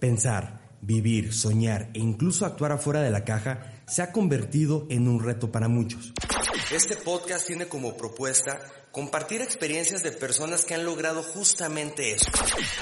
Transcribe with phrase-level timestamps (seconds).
[0.00, 5.22] Pensar, vivir, soñar e incluso actuar afuera de la caja se ha convertido en un
[5.22, 6.12] reto para muchos.
[6.72, 8.60] Este podcast tiene como propuesta
[8.90, 12.30] compartir experiencias de personas que han logrado justamente eso.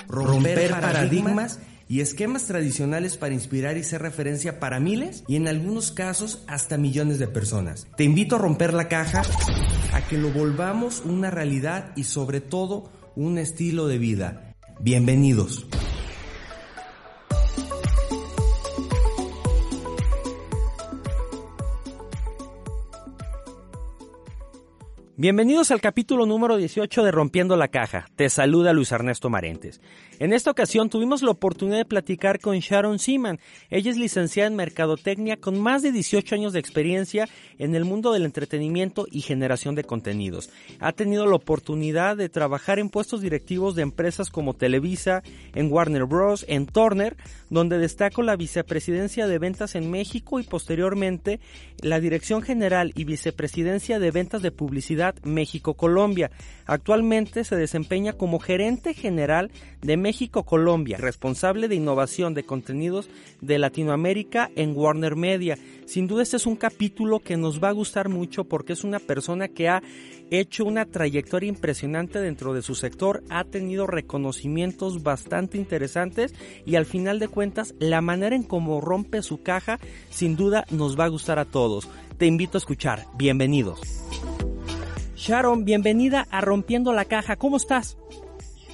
[0.08, 5.92] Romper, paradigmas y esquemas tradicionales para inspirar y ser referencia para miles y en algunos
[5.92, 7.86] casos hasta millones de personas.
[7.96, 9.22] Te invito a romper la caja,
[9.92, 14.49] a que lo volvamos una realidad y sobre todo un estilo de vida.
[14.82, 15.66] Bienvenidos.
[25.20, 28.06] Bienvenidos al capítulo número 18 de Rompiendo la Caja.
[28.16, 29.82] Te saluda Luis Ernesto Marentes.
[30.18, 33.38] En esta ocasión tuvimos la oportunidad de platicar con Sharon Seaman.
[33.68, 38.14] Ella es licenciada en Mercadotecnia con más de 18 años de experiencia en el mundo
[38.14, 40.48] del entretenimiento y generación de contenidos.
[40.78, 45.22] Ha tenido la oportunidad de trabajar en puestos directivos de empresas como Televisa,
[45.54, 47.18] en Warner Bros., en Turner,
[47.50, 51.40] donde destacó la vicepresidencia de ventas en México y posteriormente
[51.82, 56.30] la dirección general y vicepresidencia de ventas de publicidad México-Colombia.
[56.66, 59.50] Actualmente se desempeña como gerente general
[59.82, 63.08] de México-Colombia, responsable de innovación de contenidos
[63.40, 65.58] de Latinoamérica en Warner Media.
[65.86, 68.98] Sin duda este es un capítulo que nos va a gustar mucho porque es una
[68.98, 69.82] persona que ha
[70.30, 76.86] hecho una trayectoria impresionante dentro de su sector, ha tenido reconocimientos bastante interesantes y al
[76.86, 81.08] final de cuentas la manera en cómo rompe su caja sin duda nos va a
[81.08, 81.88] gustar a todos.
[82.18, 83.06] Te invito a escuchar.
[83.16, 83.80] Bienvenidos.
[85.20, 87.36] Sharon, bienvenida a Rompiendo la Caja.
[87.36, 87.98] ¿Cómo estás?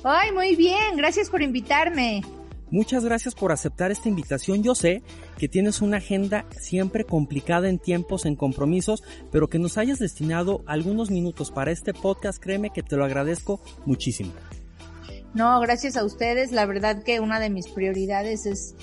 [0.05, 0.97] Ay, muy bien.
[0.97, 2.23] Gracias por invitarme.
[2.71, 4.63] Muchas gracias por aceptar esta invitación.
[4.63, 5.03] Yo sé
[5.39, 10.63] que tienes una agenda siempre complicada en tiempos, en compromisos, pero que nos hayas destinado
[10.67, 14.33] algunos minutos para este podcast, créeme que te lo agradezco muchísimo.
[15.35, 16.53] No, gracias a ustedes.
[16.53, 18.77] La verdad que una de mis prioridades es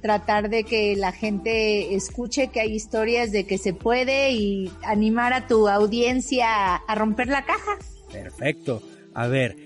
[0.00, 5.32] tratar de que la gente escuche que hay historias de que se puede y animar
[5.32, 7.78] a tu audiencia a romper la caja.
[8.12, 8.82] Perfecto.
[9.14, 9.56] A ver,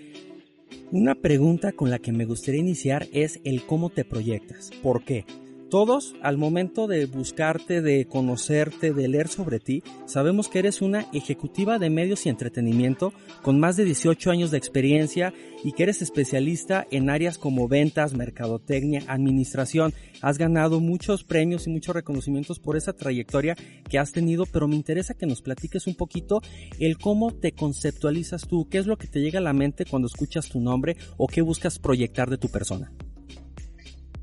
[0.91, 4.71] una pregunta con la que me gustaría iniciar es el cómo te proyectas.
[4.83, 5.25] ¿Por qué?
[5.73, 11.07] Todos, al momento de buscarte, de conocerte, de leer sobre ti, sabemos que eres una
[11.15, 15.33] ejecutiva de medios y entretenimiento con más de 18 años de experiencia
[15.65, 19.95] y que eres especialista en áreas como ventas, mercadotecnia, administración.
[20.21, 23.57] Has ganado muchos premios y muchos reconocimientos por esa trayectoria
[23.89, 26.43] que has tenido, pero me interesa que nos platiques un poquito
[26.81, 30.05] el cómo te conceptualizas tú, qué es lo que te llega a la mente cuando
[30.05, 32.93] escuchas tu nombre o qué buscas proyectar de tu persona.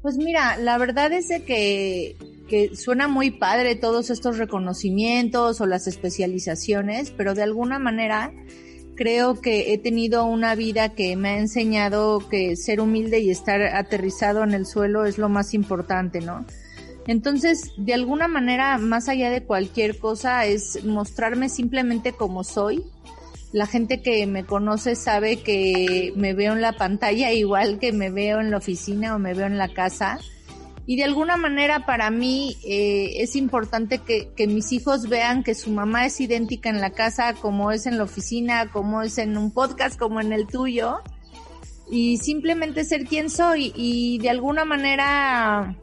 [0.01, 2.15] Pues mira, la verdad es que,
[2.47, 8.31] que suena muy padre todos estos reconocimientos o las especializaciones, pero de alguna manera
[8.95, 13.61] creo que he tenido una vida que me ha enseñado que ser humilde y estar
[13.61, 16.45] aterrizado en el suelo es lo más importante, ¿no?
[17.07, 22.83] Entonces, de alguna manera, más allá de cualquier cosa, es mostrarme simplemente como soy,
[23.51, 28.09] la gente que me conoce sabe que me veo en la pantalla igual que me
[28.09, 30.19] veo en la oficina o me veo en la casa.
[30.85, 35.53] Y de alguna manera para mí eh, es importante que, que, mis hijos vean que
[35.53, 39.37] su mamá es idéntica en la casa como es en la oficina, como es en
[39.37, 40.97] un podcast, como en el tuyo.
[41.91, 43.71] Y simplemente ser quien soy.
[43.75, 45.77] Y de alguna manera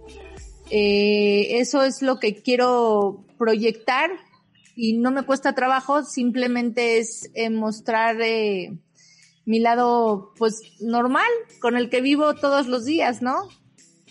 [0.70, 4.10] eh, eso es lo que quiero proyectar
[4.76, 8.78] y no me cuesta trabajo, simplemente es eh, mostrar eh,
[9.46, 11.26] mi lado pues normal
[11.60, 13.48] con el que vivo todos los días, ¿no?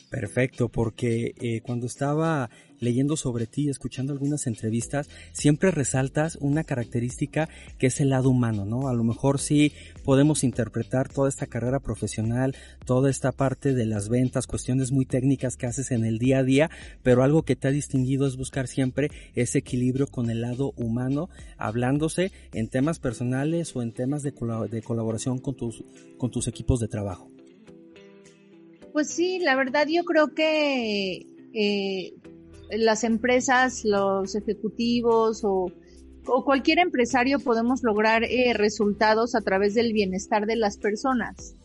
[0.10, 2.50] Perfecto, porque eh, cuando estaba
[2.80, 8.66] leyendo sobre ti, escuchando algunas entrevistas, siempre resaltas una característica que es el lado humano,
[8.66, 8.88] ¿no?
[8.88, 12.56] A lo mejor sí podemos interpretar toda esta carrera profesional,
[12.86, 16.44] toda esta parte de las ventas, cuestiones muy técnicas que haces en el día a
[16.44, 16.70] día,
[17.04, 21.30] pero algo que te ha distinguido es buscar siempre ese equilibrio con el lado humano,
[21.58, 25.84] hablándose en temas personales o en temas de, colaboración con tus,
[26.18, 27.30] con tus equipos de trabajo.
[28.94, 32.14] Pues sí, la verdad yo creo que eh,
[32.70, 35.72] las empresas, los ejecutivos o,
[36.44, 41.56] cualquier empresario podemos lograr eh, resultados a través del bienestar de las personas.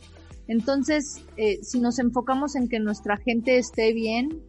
[0.49, 4.43] Entonces, eh, si nos enfocamos en que nuestra gente esté bien,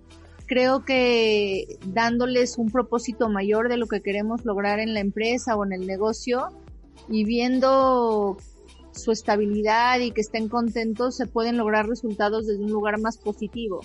[0.48, 5.64] creo que dándoles un propósito mayor de lo que queremos lograr en la empresa o
[5.66, 6.50] en el negocio
[7.08, 8.36] y viendo
[8.92, 13.80] su estabilidad y que estén contentos, se pueden lograr resultados desde un lugar más positivo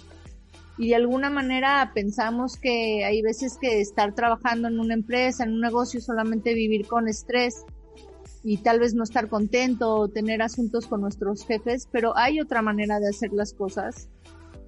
[0.79, 5.53] y de alguna manera pensamos que hay veces que estar trabajando en una empresa, en
[5.53, 7.65] un negocio, solamente vivir con estrés.
[8.45, 12.63] y tal vez no estar contento o tener asuntos con nuestros jefes, pero hay otra
[12.63, 14.09] manera de hacer las cosas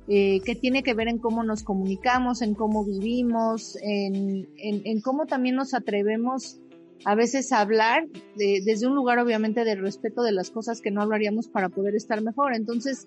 [0.08, 5.26] eh, que tiene que ver en cómo nos comunicamos, en cómo vivimos, en, en, cómo
[5.26, 6.58] también nos atrevemos
[7.04, 11.02] a veces a hablar desde un lugar obviamente de respeto de las cosas que no
[11.02, 12.54] hablaríamos para poder estar mejor.
[12.54, 13.06] Entonces,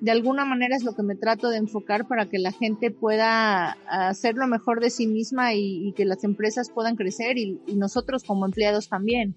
[0.00, 3.72] de alguna manera es lo que me trato de enfocar para que la gente pueda
[3.88, 8.46] hacer lo mejor de sí misma y, que las empresas puedan crecer y nosotros como
[8.46, 9.34] empleados también.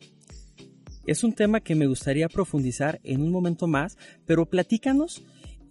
[1.09, 3.97] Es un tema que me gustaría profundizar en un momento más,
[4.27, 5.23] pero platícanos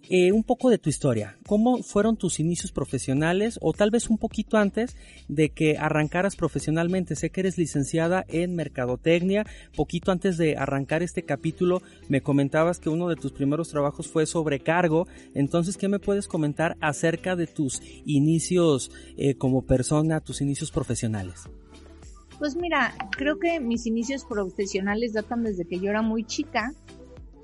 [0.09, 1.37] eh, un poco de tu historia.
[1.45, 4.95] ¿Cómo fueron tus inicios profesionales o tal vez un poquito antes
[5.27, 7.15] de que arrancaras profesionalmente?
[7.15, 9.45] Sé que eres licenciada en Mercadotecnia.
[9.75, 14.25] Poquito antes de arrancar este capítulo me comentabas que uno de tus primeros trabajos fue
[14.25, 15.07] sobrecargo.
[15.35, 21.49] Entonces, ¿qué me puedes comentar acerca de tus inicios eh, como persona, tus inicios profesionales?
[22.39, 26.73] Pues mira, creo que mis inicios profesionales datan desde que yo era muy chica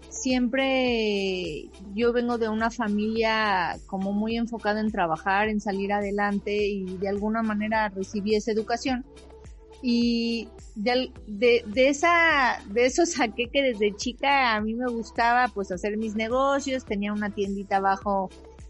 [0.10, 6.98] siempre yo vengo de una familia como muy enfocada en trabajar, en salir adelante y
[6.98, 9.06] de alguna manera recibí esa educación.
[9.82, 15.72] Y de, de, esa, de eso saqué que desde chica a mí me gustaba pues
[15.72, 18.30] hacer mis negocios, tenía una tiendita abajo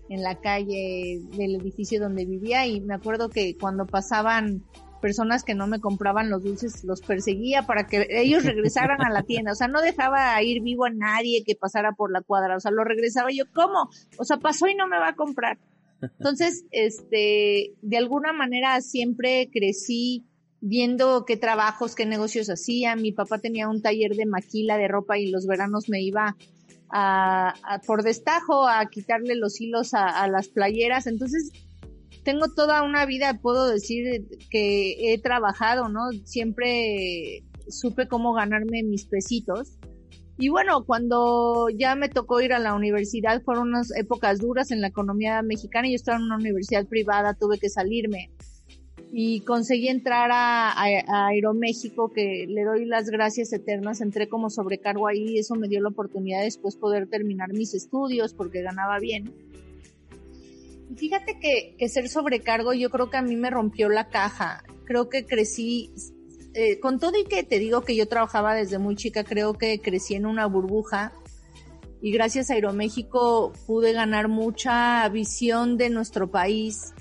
[0.10, 4.64] en la calle del edificio donde vivía y me acuerdo que cuando pasaban
[5.06, 9.22] personas que no me compraban los dulces los perseguía para que ellos regresaran a la
[9.22, 9.52] tienda.
[9.52, 12.58] O sea, no dejaba ir vivo a nadie que pasara por la cuadra.
[12.58, 13.92] O sea, lo regresaba yo, ¿cómo?
[14.18, 15.60] O sea, pasó y no me va a comprar.
[16.02, 20.26] Entonces, este, de alguna manera siempre crecí
[20.60, 22.96] viendo qué trabajos, qué negocios hacía.
[22.96, 26.36] Mi papá tenía un taller de maquila de ropa y los veranos me iba
[26.90, 27.54] a,
[27.86, 31.06] por destajo a quitarle los hilos a, a las playeras.
[31.06, 31.52] Entonces,
[32.26, 36.10] tengo toda una vida, puedo decir que he trabajado, ¿no?
[36.26, 39.78] Siempre supe cómo ganarme mis pesitos.
[40.38, 44.82] Y bueno, cuando ya me tocó ir a la universidad, fueron unas épocas duras en
[44.82, 45.88] la economía mexicana.
[45.88, 48.32] Yo estaba en una universidad privada, tuve que salirme.
[49.14, 54.02] Y conseguí entrar a, a, Aeroméxico, que le doy las gracias eternas.
[54.02, 57.76] Entré como sobrecargo ahí y eso me dio la oportunidad de después poder terminar mis
[57.76, 59.32] estudios porque ganaba bien.
[60.96, 64.64] Fíjate que, ser sobrecargo yo creo que a mí me rompió la caja.
[64.86, 65.92] Creo que crecí,
[66.54, 69.80] eh, con todo y que te digo que yo trabajaba desde muy chica, creo que
[69.82, 71.14] crecí en una burbuja
[72.02, 76.94] y gracias a Aeroméxico pude ganar mucha visión de nuestro país,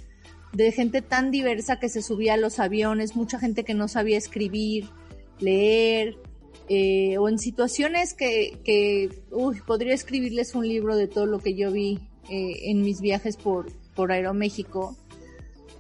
[0.53, 4.17] de gente tan diversa que se subía a los aviones, mucha gente que no sabía
[4.17, 4.89] escribir,
[5.41, 6.17] leer,
[6.71, 11.55] eh, o en situaciones que, que uy, podría escribirles un libro de todo lo que
[11.55, 14.97] yo vi eh, en mis viajes por, por Aeroméxico.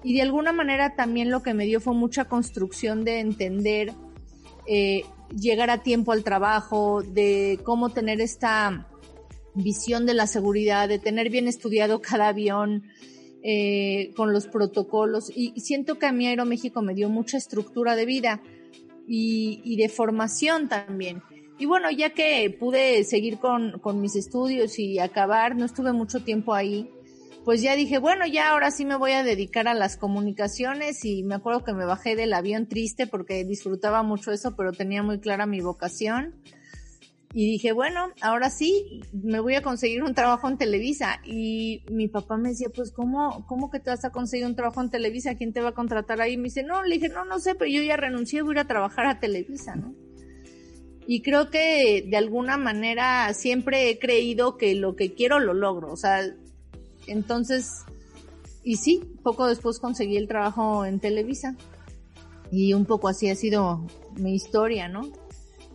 [0.02, 3.92] Y de alguna manera también lo que me dio fue mucha construcción de entender
[4.66, 5.04] eh,
[5.34, 8.88] llegar a tiempo al trabajo, de cómo tener esta
[9.54, 12.84] visión de la seguridad, de tener bien estudiado cada avión
[13.42, 15.30] eh, con los protocolos.
[15.34, 18.42] Y siento que a mí Aeroméxico me dio mucha estructura de vida
[19.06, 21.22] y, y de formación también.
[21.58, 26.24] Y bueno, ya que pude seguir con, con mis estudios y acabar, no estuve mucho
[26.24, 26.90] tiempo ahí,
[27.44, 31.22] pues ya dije, bueno, ya ahora sí me voy a dedicar a las comunicaciones y
[31.22, 35.20] me acuerdo que me bajé del avión triste porque disfrutaba mucho eso, pero tenía muy
[35.20, 36.34] clara mi vocación.
[37.36, 41.18] Y dije, bueno, ahora sí, me voy a conseguir un trabajo en Televisa.
[41.24, 44.80] Y mi papá me decía, pues, ¿cómo, cómo que te vas a conseguir un trabajo
[44.80, 45.34] en Televisa?
[45.34, 46.34] ¿Quién te va a contratar ahí?
[46.34, 48.52] Y me dice, no, le dije, no, no sé, pero yo ya renuncié, voy a
[48.52, 50.03] ir a trabajar a Televisa, ¿no?
[51.06, 55.92] Y creo que de alguna manera siempre he creído que lo que quiero lo logro.
[55.92, 56.20] O sea,
[57.06, 57.84] entonces,
[58.62, 61.56] y sí, poco después conseguí el trabajo en Televisa.
[62.50, 65.10] Y un poco así ha sido mi historia, ¿no?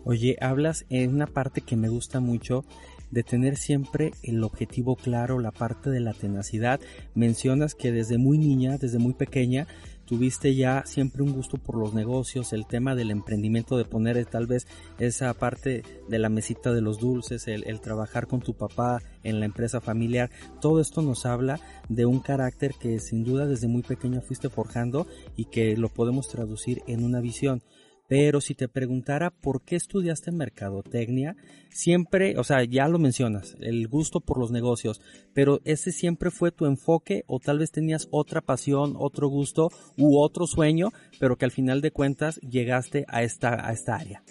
[0.06, 2.64] Oye, hablas en una parte que me gusta mucho
[3.12, 6.80] de tener siempre el objetivo claro, la parte de la tenacidad.
[7.16, 9.68] Mencionas que desde muy niña, desde muy pequeña,
[10.10, 14.48] tuviste ya siempre un gusto por los negocios, el tema del emprendimiento, de poner tal
[14.48, 14.66] vez
[14.98, 19.40] esa parte de la mesita de los dulces, el, el, trabajar con tu papá en
[19.40, 23.84] la empresa familiar, todo esto nos habla de un carácter que sin duda desde muy
[23.84, 27.62] pequeña fuiste forjando y que lo podemos traducir en una visión.
[28.10, 31.36] Pero si te preguntara por qué estudiaste mercadotecnia,
[31.70, 35.00] siempre, o sea, ya lo mencionas, el gusto por los negocios,
[35.36, 40.20] pero ese siempre fue tu enfoque o tal vez tenías otra pasión, otro gusto u
[40.20, 40.90] otro sueño,
[41.20, 44.24] pero que al final de cuentas llegaste a esta, a esta área.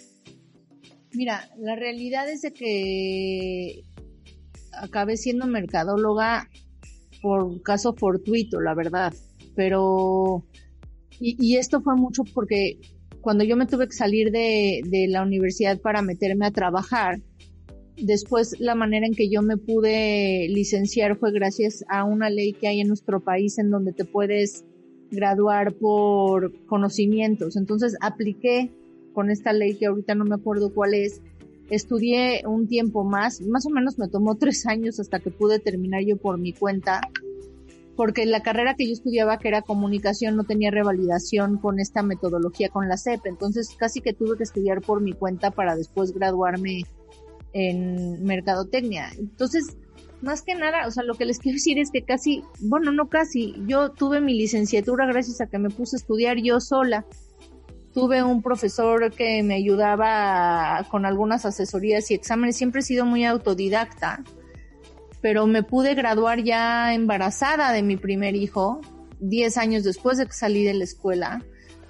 [1.13, 3.83] Mira, la realidad es de que
[4.73, 6.49] acabé siendo mercadóloga
[7.21, 9.13] por caso fortuito, la verdad,
[9.55, 10.43] pero
[11.21, 12.77] y, y esto fue mucho porque
[13.21, 17.19] cuando yo me tuve que salir de, de la universidad para meterme a trabajar,
[17.97, 22.67] después la manera en que yo me pude licenciar fue gracias a una ley que
[22.67, 24.65] hay en nuestro país en donde te puedes
[25.11, 27.55] graduar por conocimientos.
[27.55, 28.71] Entonces apliqué
[29.13, 31.21] con esta ley que ahorita no me acuerdo cuál es.
[31.69, 36.03] Estudié un tiempo más, más o menos me tomó tres años hasta que pude terminar
[36.03, 37.01] yo por mi cuenta,
[37.99, 42.69] porque la carrera que yo estudiaba, que era comunicación, no tenía revalidación con esta metodología
[42.69, 46.85] con la CEP, entonces casi que tuve que estudiar por mi cuenta para después graduarme
[47.51, 49.09] en mercadotecnia.
[49.19, 49.75] Entonces,
[50.21, 53.09] más que nada, o sea, lo que les quiero decir es que casi, bueno, no
[53.09, 57.05] casi, yo tuve mi licenciatura gracias a que me puse a estudiar yo sola.
[57.93, 63.25] Tuve un profesor que me ayudaba con algunas asesorías y exámenes, siempre he sido muy
[63.25, 64.23] autodidacta,
[65.21, 68.81] pero me pude graduar ya embarazada de mi primer hijo,
[69.19, 71.43] 10 años después de que salí de la escuela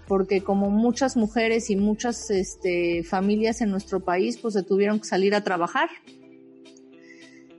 [0.10, 5.06] porque como muchas mujeres y muchas este, familias en nuestro país, pues se tuvieron que
[5.06, 5.88] salir a trabajar.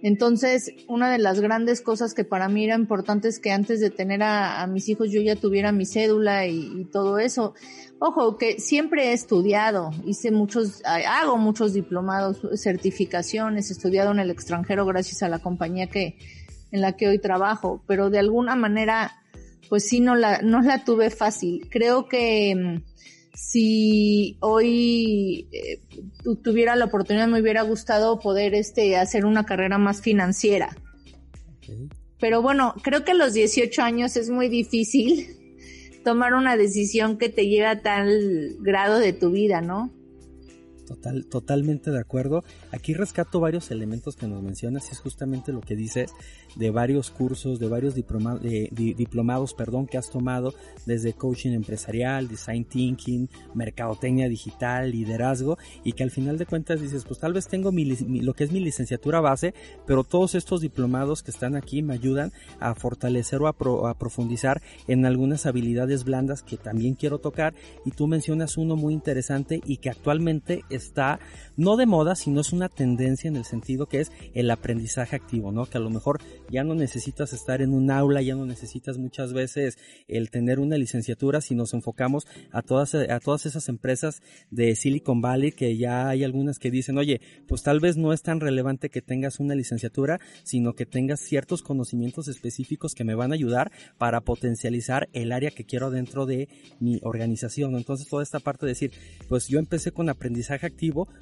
[0.02, 3.90] Entonces, una de las grandes cosas que para mí era importante es que antes de
[3.90, 7.54] tener a, mis hijos yo ya tuviera mi cédula y, todo eso.
[7.99, 14.30] Ojo, que siempre he estudiado, hice muchos, hago muchos diplomados, certificaciones, he estudiado en el
[14.30, 16.16] extranjero gracias a la compañía que,
[16.73, 19.21] en la que hoy trabajo, pero de alguna manera
[19.71, 21.69] pues sí no la, no la tuve fácil.
[21.71, 22.83] Creo que mm,
[23.41, 25.81] si hoy eh,
[26.45, 30.77] tuviera la oportunidad me hubiera gustado poder este hacer una carrera más financiera.
[32.21, 35.27] Pero bueno, creo que a los 18 años es muy difícil
[36.05, 39.91] tomar una decisión que te lleve a tal grado de tu vida, ¿no?
[40.91, 42.43] Total, totalmente de acuerdo.
[42.73, 46.11] Aquí rescato varios elementos que nos mencionas y es justamente lo que dices
[46.57, 50.53] de varios cursos, de varios diplomados perdón, que has tomado
[50.87, 57.05] desde coaching empresarial, design thinking, mercadotecnia digital, liderazgo y que al final de cuentas dices,
[57.05, 59.55] pues tal vez tengo mi, lo que es mi licenciatura base,
[59.87, 64.61] pero todos estos diplomados que están aquí me ayudan a fortalecer o a, a profundizar
[64.89, 67.55] en algunas habilidades blandas que también quiero tocar
[67.85, 71.21] y tú mencionas uno muy interesante y que actualmente está
[71.57, 75.53] no de moda, sino es una tendencia en el sentido que es el aprendizaje activo,
[75.53, 75.67] ¿no?
[75.67, 76.21] Que a lo mejor
[76.51, 80.77] ya no necesitas estar en un aula, ya no necesitas muchas veces el tener una
[80.77, 86.09] licenciatura si nos enfocamos a todas, a todas esas empresas de Silicon Valley que ya
[86.09, 89.55] hay algunas que dicen, oye, pues tal vez no es tan relevante que tengas una
[89.55, 95.33] licenciatura, sino que tengas ciertos conocimientos específicos que me van a ayudar para potencializar el
[95.33, 97.77] área que quiero dentro de mi organización.
[97.77, 98.93] Entonces toda esta parte de decir,
[99.29, 100.70] pues yo empecé con aprendizaje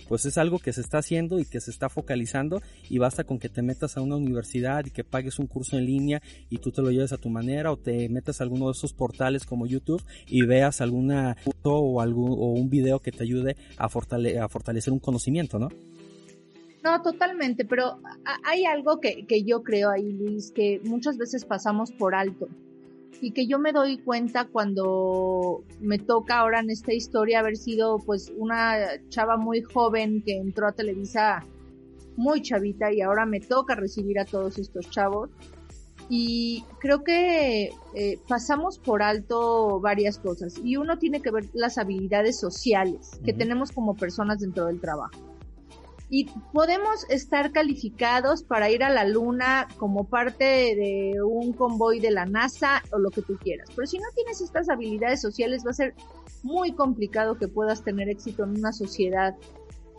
[0.08, 3.38] pues es algo que se está haciendo y que se está focalizando y basta con
[3.38, 6.70] que te metas a una universidad y que pagues un curso en línea y tú
[6.70, 9.66] te lo lleves a tu manera o te metas a alguno de esos portales como
[9.66, 14.92] YouTube y veas alguna o, algún, o un video que te ayude a, a fortalecer
[14.92, 15.68] un conocimiento, ¿no?
[16.82, 17.98] No, totalmente, pero
[18.44, 22.48] hay algo que, que yo creo ahí, Luis, que muchas veces pasamos por alto
[23.20, 27.98] y que yo me doy cuenta cuando me toca ahora en esta historia haber sido
[27.98, 28.76] pues una
[29.08, 31.44] chava muy joven que entró a Televisa
[32.16, 35.30] muy chavita y ahora me toca recibir a todos estos chavos.
[36.10, 41.76] Y creo que eh, pasamos por alto varias cosas y uno tiene que ver las
[41.76, 45.27] habilidades sociales que tenemos como personas dentro del trabajo
[46.10, 52.10] y podemos estar calificados para ir a la luna como parte de un convoy de
[52.10, 53.68] la NASA o lo que tú quieras.
[53.74, 55.94] Pero si no tienes estas habilidades sociales va a ser
[56.42, 59.36] muy complicado que puedas tener éxito en una sociedad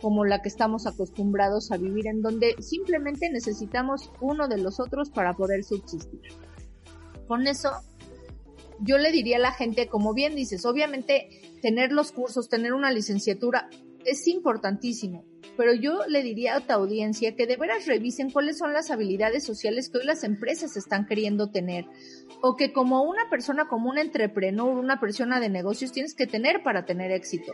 [0.00, 5.10] como la que estamos acostumbrados a vivir, en donde simplemente necesitamos uno de los otros
[5.10, 6.22] para poder subsistir.
[7.28, 7.70] Con eso,
[8.80, 12.90] yo le diría a la gente, como bien dices, obviamente tener los cursos, tener una
[12.90, 13.68] licenciatura
[14.04, 15.24] es importantísimo,
[15.56, 19.44] pero yo le diría a tu audiencia que de veras revisen cuáles son las habilidades
[19.44, 21.84] sociales que hoy las empresas están queriendo tener
[22.42, 26.62] o que como una persona, como un entrepreneur, una persona de negocios tienes que tener
[26.62, 27.52] para tener éxito.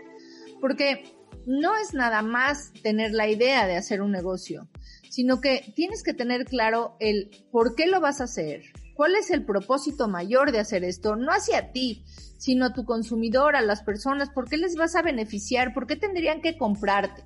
[0.61, 1.05] Porque
[1.47, 4.69] no es nada más tener la idea de hacer un negocio,
[5.11, 8.63] sino que tienes que tener claro el por qué lo vas a hacer,
[8.97, 12.05] cuál es el propósito mayor de hacer esto, no hacia ti,
[12.39, 15.97] sino a tu consumidor, a las personas, por qué les vas a beneficiar, por qué
[15.97, 17.25] tendrían que comprarte.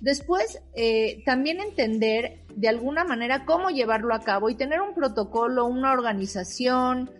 [0.00, 5.66] Después, eh, también entender de alguna manera cómo llevarlo a cabo y tener un protocolo,
[5.66, 7.10] una organización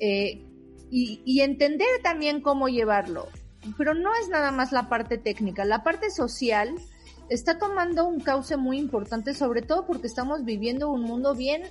[0.00, 0.44] eh,
[0.90, 3.28] y, y entender también cómo llevarlo.
[3.78, 6.74] Pero no es nada más la parte técnica, la parte social
[7.30, 11.62] está tomando un cauce muy importante, sobre todo porque estamos viviendo un mundo bien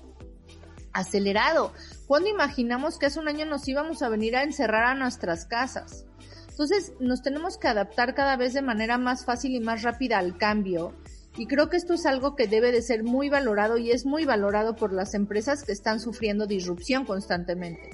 [0.98, 1.74] acelerado.
[2.08, 6.06] ¿Cuándo imaginamos que hace un año nos íbamos a venir a encerrar a nuestras casas?
[6.50, 10.38] Entonces nos tenemos que adaptar cada vez de manera más fácil y más rápida al
[10.38, 10.94] cambio.
[11.38, 14.26] Y creo que esto es algo que debe de ser muy valorado y es muy
[14.26, 17.92] valorado por las empresas que están sufriendo disrupción constantemente.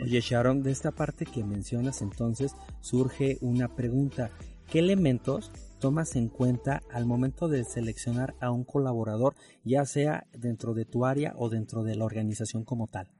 [0.00, 4.30] Oye Sharon, de esta parte que mencionas entonces surge una pregunta.
[4.70, 5.50] ¿Qué elementos
[5.84, 11.04] tomas en cuenta al momento de seleccionar a un colaborador, ya sea dentro de tu
[11.04, 13.10] área o dentro de la organización como tal?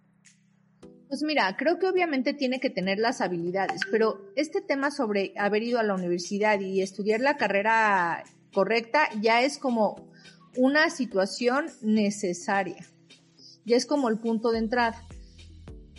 [1.06, 5.62] Pues mira, creo que obviamente tiene que tener las habilidades, pero este tema sobre haber
[5.62, 10.10] ido a la universidad y estudiar la carrera correcta ya es como
[10.56, 12.86] una situación necesaria,
[13.66, 15.06] ya es como el punto de entrada.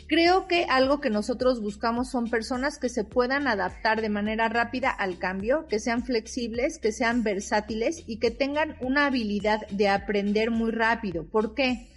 [0.07, 4.91] Creo que algo que nosotros buscamos son personas que se puedan adaptar de manera rápida
[4.91, 10.51] al cambio, que sean flexibles, que sean versátiles y que tengan una habilidad de aprender
[10.51, 11.25] muy rápido.
[11.25, 11.87] ¿Por qué?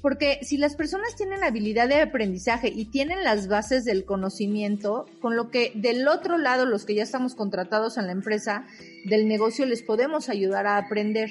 [0.00, 5.36] Porque si las personas tienen habilidad de aprendizaje y tienen las bases del conocimiento, con
[5.36, 8.66] lo que del otro lado, los que ya estamos contratados en la empresa,
[9.06, 11.30] del negocio, les podemos ayudar a aprender.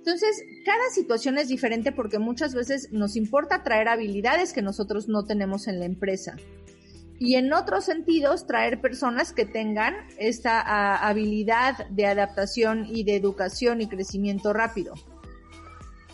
[0.00, 5.24] Entonces, cada situación es diferente porque muchas veces nos importa traer habilidades que nosotros no
[5.24, 6.36] tenemos en la empresa.
[7.18, 13.16] Y en otros sentidos, traer personas que tengan esta ah, habilidad de adaptación y de
[13.16, 14.94] educación y crecimiento rápido.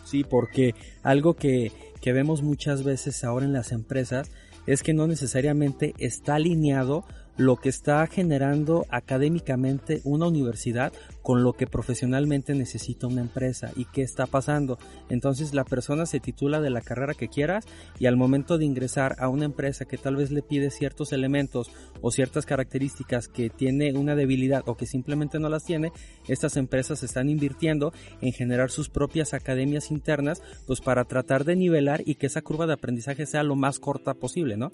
[0.05, 1.71] Sí, porque algo que
[2.07, 4.31] que vemos muchas veces ahora en las empresas
[4.69, 7.05] es que no necesariamente está alineado
[7.37, 13.85] lo que está generando académicamente una universidad con lo que profesionalmente necesita una empresa y
[13.87, 14.79] qué está pasando.
[15.09, 17.65] Entonces la persona se titula de la carrera que quieras
[17.99, 21.71] y al momento de ingresar a una empresa que tal vez le pide ciertos elementos
[22.01, 25.93] o ciertas características que tiene una debilidad o que simplemente no las tiene,
[26.29, 32.03] estas empresas están invirtiendo en generar sus propias academias internas pues para tratar de nivelar
[32.07, 34.71] y que esa curva de aprendizaje sea lo más corta posible, ¿no?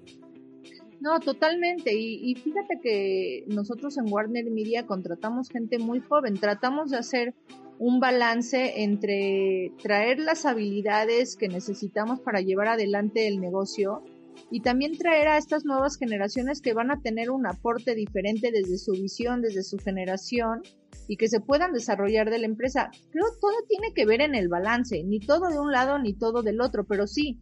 [1.03, 1.93] No, totalmente.
[1.97, 6.35] Y, fíjate que nosotros en Warner Media contratamos gente muy joven.
[6.35, 7.35] Tratamos de hacer
[7.81, 14.05] un balance entre traer las habilidades que necesitamos para llevar adelante el negocio
[14.49, 18.79] y también traer a estas nuevas generaciones que van a tener un aporte diferente desde
[18.79, 20.63] su visión, desde su generación
[21.09, 22.93] y que se puedan desarrollar de la empresa.
[23.11, 26.15] Creo que todo tiene que ver en el balance, ni todo de un lado ni
[26.15, 27.41] todo del otro, pero sí,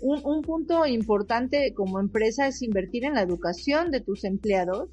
[0.00, 4.88] un, punto importante como empresa es invertir en la educación de tus empleados,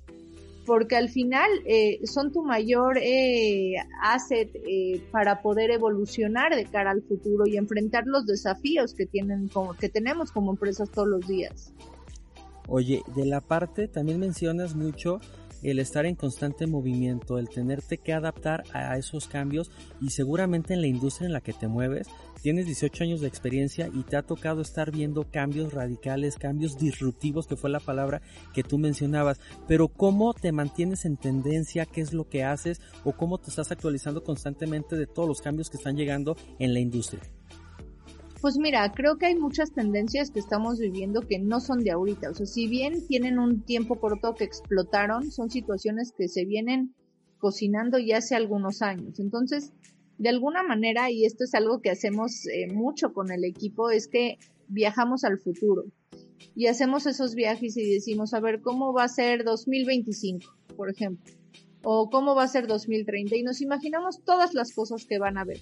[0.66, 6.92] porque al final eh, son tu mayor eh, asset eh, para poder evolucionar de cara
[6.92, 11.26] al futuro y enfrentar los desafíos que tienen como, que tenemos como empresas todos los
[11.26, 11.74] días.
[12.68, 15.22] Oye, de la parte también mencionas mucho
[15.64, 20.82] el estar en constante movimiento, el tenerte que adaptar a esos cambios y seguramente en
[20.82, 22.08] la industria en la que te mueves
[22.42, 27.48] tienes 18 años de experiencia y te ha tocado estar viendo cambios radicales, cambios disruptivos,
[27.48, 28.22] que fue la palabra
[28.54, 31.86] que tú mencionabas, pero ¿cómo te mantienes en tendencia?
[31.86, 32.80] ¿Qué es lo que haces?
[33.04, 36.80] ¿O cómo te estás actualizando constantemente de todos los cambios que están llegando en la
[36.80, 37.22] industria?
[38.42, 42.30] Pues mira, creo que hay muchas tendencias que estamos viviendo que no son de ahorita.
[42.30, 46.94] O sea, si bien tienen un tiempo corto que explotaron, son situaciones que se vienen
[47.40, 49.20] cocinando ya hace algunos años.
[49.20, 49.74] Entonces,
[50.20, 54.08] de alguna manera, y esto es algo que hacemos eh, mucho con el equipo, es
[54.08, 55.86] que viajamos al futuro
[56.56, 60.46] y hacemos esos viajes y decimos, a ver, ¿cómo va a ser 2025,
[60.76, 61.34] por ejemplo?
[61.84, 65.42] O cómo va a ser 2030 y nos imaginamos todas las cosas que van a
[65.42, 65.60] haber.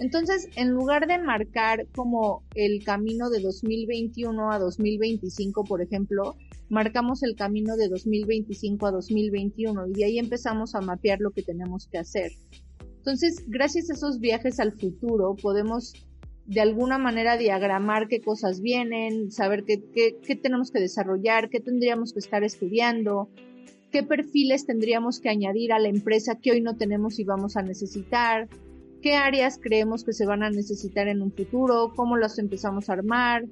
[0.00, 6.36] Entonces, en lugar de marcar como el camino de 2021 a 2025, por ejemplo,
[6.70, 11.42] marcamos el camino de 2025 a 2021 y de ahí empezamos a mapear lo que
[11.42, 12.32] tenemos que hacer.
[12.96, 15.92] Entonces, gracias a esos viajes al futuro, podemos
[16.46, 19.78] de alguna manera diagramar qué cosas vienen, saber qué,
[20.42, 23.28] tenemos que desarrollar, qué tendríamos que estar estudiando,
[23.92, 27.62] qué perfiles tendríamos que añadir a la empresa que hoy no tenemos y vamos a
[27.62, 28.48] necesitar,
[29.00, 32.94] qué áreas creemos que se van a necesitar en un futuro, cómo las empezamos a
[32.94, 33.44] armar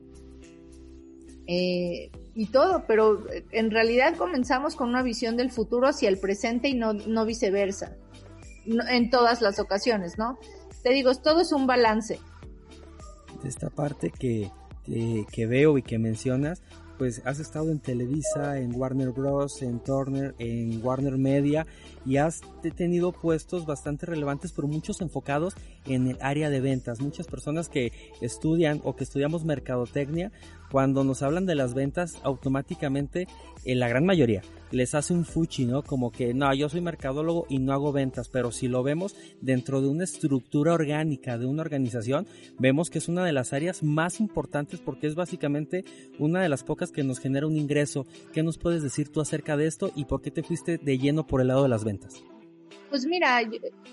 [1.46, 6.68] eh, y todo, pero en realidad comenzamos con una visión del futuro hacia el presente
[6.68, 7.96] y no, viceversa
[8.66, 10.38] en todas las ocasiones, ¿no?
[10.82, 12.20] Te digo, todo es un balance.
[13.42, 14.50] De esta parte que,
[15.46, 16.62] veo y que mencionas,
[16.98, 21.66] pues has estado en Televisa, en Warner Bros., en Turner, en Warner Media
[22.04, 22.40] y has
[22.76, 25.54] tenido puestos bastante relevantes, pero muchos enfocados
[25.86, 27.00] en el área de ventas.
[27.00, 30.32] Muchas personas que estudian o que estudiamos mercadotecnia,
[30.70, 33.26] cuando nos hablan de las ventas, automáticamente,
[33.64, 35.82] en la gran mayoría, les hace un fuchi, ¿no?
[35.82, 39.80] Como que, no, yo soy mercadólogo y no hago ventas, pero si lo vemos dentro
[39.80, 42.26] de una estructura orgánica de una organización,
[42.58, 45.84] vemos que es una de las áreas más importantes porque es básicamente
[46.18, 48.06] una de las pocas que nos genera un ingreso.
[48.32, 51.26] ¿Qué nos puedes decir tú acerca de esto y por qué te fuiste de lleno
[51.26, 52.22] por el lado de las ventas?
[52.90, 53.40] Pues mira,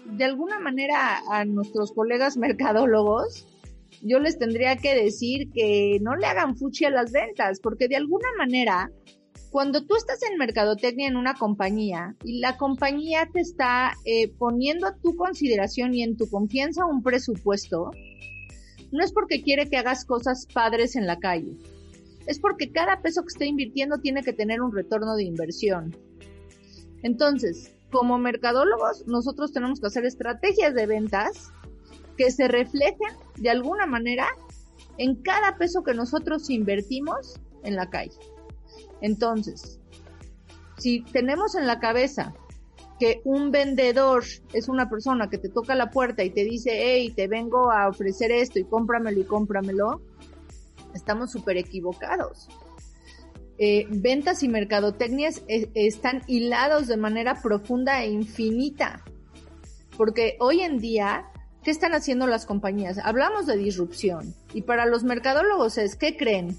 [0.06, 3.46] de alguna manera a nuestros colegas mercadólogos,
[4.02, 7.96] yo les tendría que decir que no le hagan fuchi a las ventas, porque de
[7.96, 8.92] alguna manera,
[9.52, 14.88] cuando tú estás en mercadotecnia en una compañía y la compañía te está eh, poniendo
[14.88, 17.92] a tu consideración y en tu confianza un presupuesto,
[18.92, 21.58] no es porque quiere que hagas cosas padres en la calle,
[22.28, 25.96] es porque cada peso que esté invirtiendo tiene que tener un retorno de inversión.
[27.04, 31.52] Entonces, como mercadólogos, nosotros tenemos que hacer estrategias de ventas
[32.18, 34.28] que se reflejen de alguna manera
[34.98, 38.18] en cada peso que nosotros invertimos en la calle.
[39.02, 39.80] Entonces,
[40.78, 42.34] si tenemos en la cabeza
[43.00, 47.12] que un vendedor es una persona que te toca la puerta y te dice, hey,
[47.16, 50.02] te vengo a ofrecer esto y cómpramelo y cómpramelo,
[50.94, 52.48] estamos súper equivocados.
[53.58, 59.04] Eh, ventas y mercadotecnias están hilados de manera profunda e infinita.
[59.98, 61.28] Porque hoy en día,
[61.64, 62.98] ¿qué están haciendo las compañías?
[62.98, 64.36] Hablamos de disrupción.
[64.54, 66.58] Y para los mercadólogos es, ¿qué creen?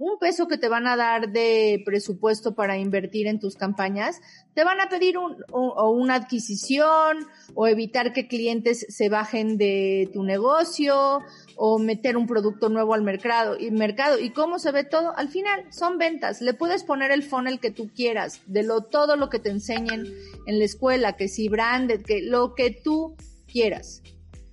[0.00, 4.22] Un peso que te van a dar de presupuesto para invertir en tus campañas,
[4.54, 7.18] te van a pedir un, o una adquisición
[7.54, 11.20] o evitar que clientes se bajen de tu negocio
[11.54, 14.18] o meter un producto nuevo al mercado y mercado.
[14.18, 16.40] Y cómo se ve todo al final son ventas.
[16.40, 20.06] Le puedes poner el funnel que tú quieras de lo todo lo que te enseñen
[20.46, 24.02] en la escuela que si branded que lo que tú quieras.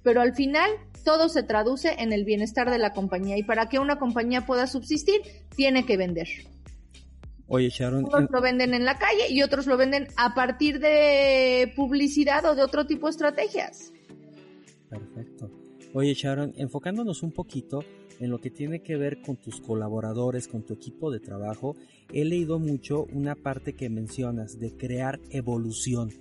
[0.03, 0.69] Pero al final
[1.07, 4.67] todo se traduce en el bienestar de la compañía y para que una compañía pueda
[4.67, 5.21] subsistir
[5.55, 6.27] tiene que vender.
[7.47, 8.03] Oye, Sharon.
[8.03, 12.55] Unos lo venden en la calle y otros lo venden a partir de publicidad o
[12.55, 13.93] de otro tipo de estrategias.
[14.89, 15.49] Perfecto.
[15.93, 17.85] Oye, Sharon, enfocándonos un poquito
[18.19, 21.77] en lo que tiene que ver con tus colaboradores, con tu equipo de trabajo,
[22.11, 26.11] he leído mucho una parte que mencionas de crear evolución.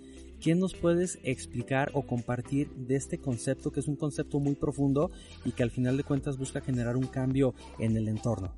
[0.40, 5.10] ¿Qué nos puedes explicar o compartir de este concepto que es un concepto muy profundo
[5.44, 8.52] y que al final de cuentas busca generar un cambio en el entorno?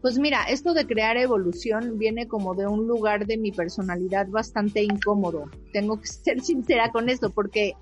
[0.00, 4.82] Pues mira, esto de crear evolución viene como de un lugar de mi personalidad bastante
[4.82, 5.50] incómodo.
[5.72, 7.74] Tengo que ser sincera con esto porque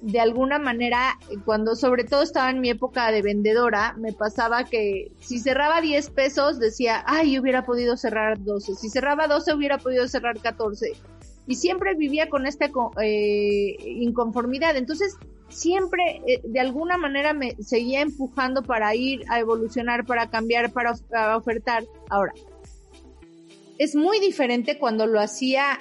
[0.00, 5.10] de alguna manera, cuando sobre todo estaba en mi época de vendedora, me pasaba que
[5.18, 8.76] si cerraba 10 pesos decía, ay, hubiera podido cerrar 12.
[8.76, 10.92] Si cerraba 12 hubiera podido cerrar 14
[11.48, 12.70] y siempre vivía con esta
[13.02, 14.76] eh, inconformidad.
[14.76, 15.16] Entonces,
[15.48, 20.92] siempre eh, de alguna manera me seguía empujando para ir a evolucionar, para cambiar, para
[21.36, 21.84] ofertar.
[22.10, 22.34] Ahora,
[23.78, 25.78] es muy diferente cuando lo hacía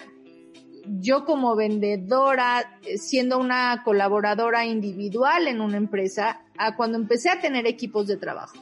[0.86, 7.42] yo como vendedora, eh, siendo una colaboradora individual en una empresa, a cuando empecé a
[7.42, 8.56] tener equipos de trabajo.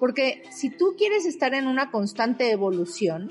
[0.00, 3.30] Porque si tú quieres estar en una constante evolución,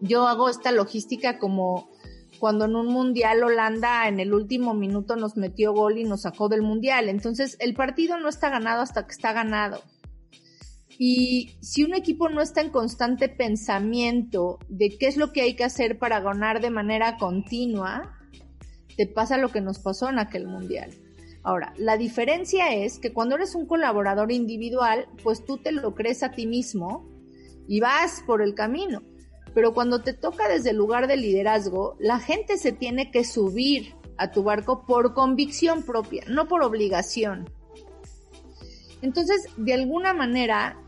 [0.00, 1.91] yo hago esta logística como
[2.42, 6.48] cuando en un mundial Holanda en el último minuto nos metió gol y nos sacó
[6.48, 7.08] del mundial.
[7.08, 9.80] Entonces el partido no está ganado hasta que está ganado.
[10.98, 15.54] Y si un equipo no está en constante pensamiento de qué es lo que hay
[15.54, 18.18] que hacer para ganar de manera continua,
[18.96, 20.90] te pasa lo que nos pasó en aquel mundial.
[21.44, 26.24] Ahora, la diferencia es que cuando eres un colaborador individual, pues tú te lo crees
[26.24, 27.08] a ti mismo
[27.68, 29.00] y vas por el camino
[29.54, 33.94] pero cuando te toca desde el lugar de liderazgo, la gente se tiene que subir
[34.16, 37.50] a tu barco por convicción propia, no por obligación.
[39.00, 40.78] Entonces, de alguna manera,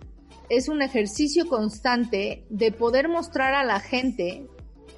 [0.48, 4.46] es un ejercicio constante de poder mostrar a la gente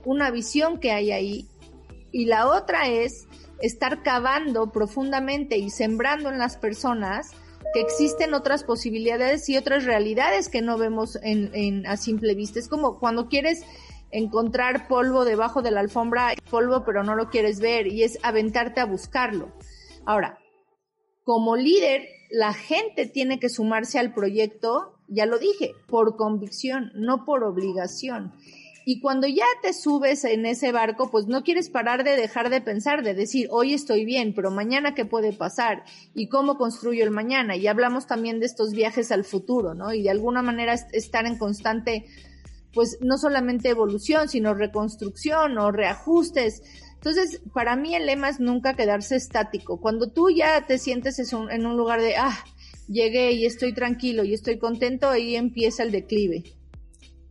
[0.05, 1.49] una visión que hay ahí
[2.13, 3.27] y la otra es
[3.61, 7.31] estar cavando profundamente y sembrando en las personas
[7.73, 12.59] que existen otras posibilidades y otras realidades que no vemos en, a simple vista.
[12.59, 13.65] Es como cuando quieres
[14.11, 18.81] encontrar polvo debajo de la alfombra, polvo pero no lo quieres ver y es aventarte
[18.81, 19.53] a buscarlo.
[20.05, 20.39] Ahora,
[21.25, 27.25] como líder, la gente tiene que sumarse al proyecto, ya lo dije, por convicción, no
[27.25, 28.33] por obligación.
[28.89, 32.61] Y cuando ya te subes en ese barco, pues no quieres parar de dejar de
[32.61, 35.83] pensar, de decir, hoy estoy bien, pero mañana qué puede pasar
[36.15, 37.57] y cómo construyo el mañana.
[37.57, 39.93] Y hablamos también de estos viajes al futuro, ¿no?
[39.93, 42.07] Y de alguna manera estar en constante,
[42.73, 46.63] pues no solamente evolución, sino reconstrucción o reajustes.
[46.95, 49.81] Entonces, para mí el lema es nunca quedarse estático.
[49.81, 52.39] Cuando tú ya te sientes en un lugar de, ah,
[52.87, 56.56] llegué y estoy tranquilo y estoy contento, ahí empieza el declive.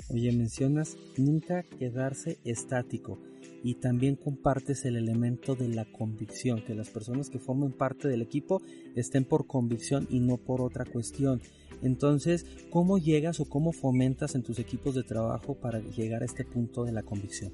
[0.09, 3.17] Oye, mencionas nunca quedarse estático
[3.63, 8.21] y también compartes el elemento de la convicción, que las personas que formen parte del
[8.21, 8.61] equipo
[8.95, 11.41] estén por convicción y no por otra cuestión.
[11.81, 16.45] Entonces, ¿cómo llegas o cómo fomentas en tus equipos de trabajo para llegar a este
[16.45, 17.51] punto de la convicción?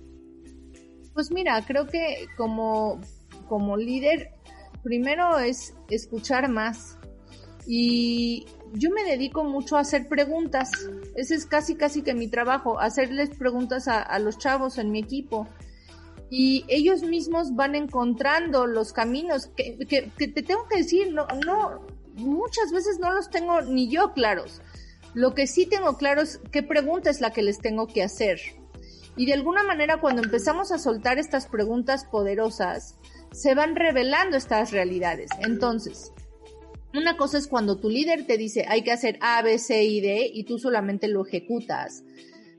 [1.14, 3.00] Pues mira, creo que como,
[3.48, 4.32] como líder,
[4.84, 6.98] primero es escuchar más,
[7.68, 10.72] y yo me dedico mucho a hacer preguntas.
[11.16, 15.48] Ese es casi, casi que mi trabajo, hacerles preguntas a, los chavos en mi equipo.
[16.30, 21.86] Y ellos mismos van encontrando los caminos que, que, te tengo que decir, no, no,
[22.16, 24.62] muchas veces no los tengo ni yo claros.
[25.14, 28.40] Lo que sí tengo claro es qué pregunta es la que les tengo que hacer.
[29.18, 32.96] Y de alguna manera cuando empezamos a soltar estas preguntas poderosas,
[33.32, 35.30] se van revelando estas realidades.
[35.40, 36.14] Entonces,
[36.94, 40.02] una cosa es cuando tu líder te dice hay que hacer A, B, C y
[40.02, 42.04] D y tú solamente lo ejecutas.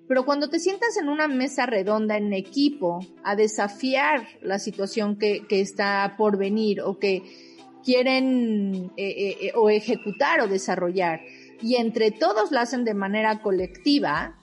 [0.09, 5.47] Pero cuando te sientas en una mesa redonda en equipo a desafiar la situación que,
[5.49, 7.23] está por venir o que
[7.85, 11.21] quieren eh, eh, eh, o ejecutar o desarrollar
[11.62, 14.38] y entre todos lo hacen de manera colectiva,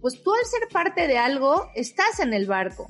[0.00, 2.88] pues tú al ser parte de algo estás en el barco.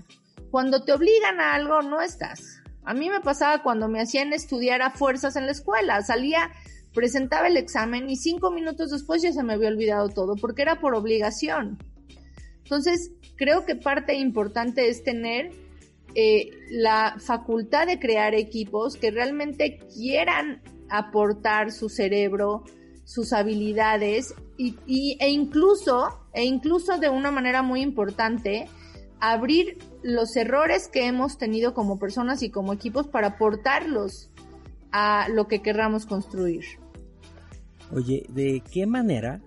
[0.51, 2.64] Cuando te obligan a algo no estás.
[2.85, 6.03] A mí me pasaba cuando me hacían estudiar a fuerzas en la escuela.
[6.03, 6.51] Salía,
[6.93, 10.81] presentaba el examen y cinco minutos después ya se me había olvidado todo porque era
[10.81, 11.79] por obligación.
[12.63, 15.51] Entonces, creo que parte importante es tener
[16.15, 22.65] eh, la facultad de crear equipos que realmente quieran aportar su cerebro,
[23.05, 28.69] sus habilidades y, e incluso, e incluso de una manera muy importante,
[29.21, 34.31] abrir los errores que hemos tenido como personas y como equipos para aportarlos
[34.93, 36.63] a lo que querramos construir.
[37.91, 39.41] Oye, ¿de qué manera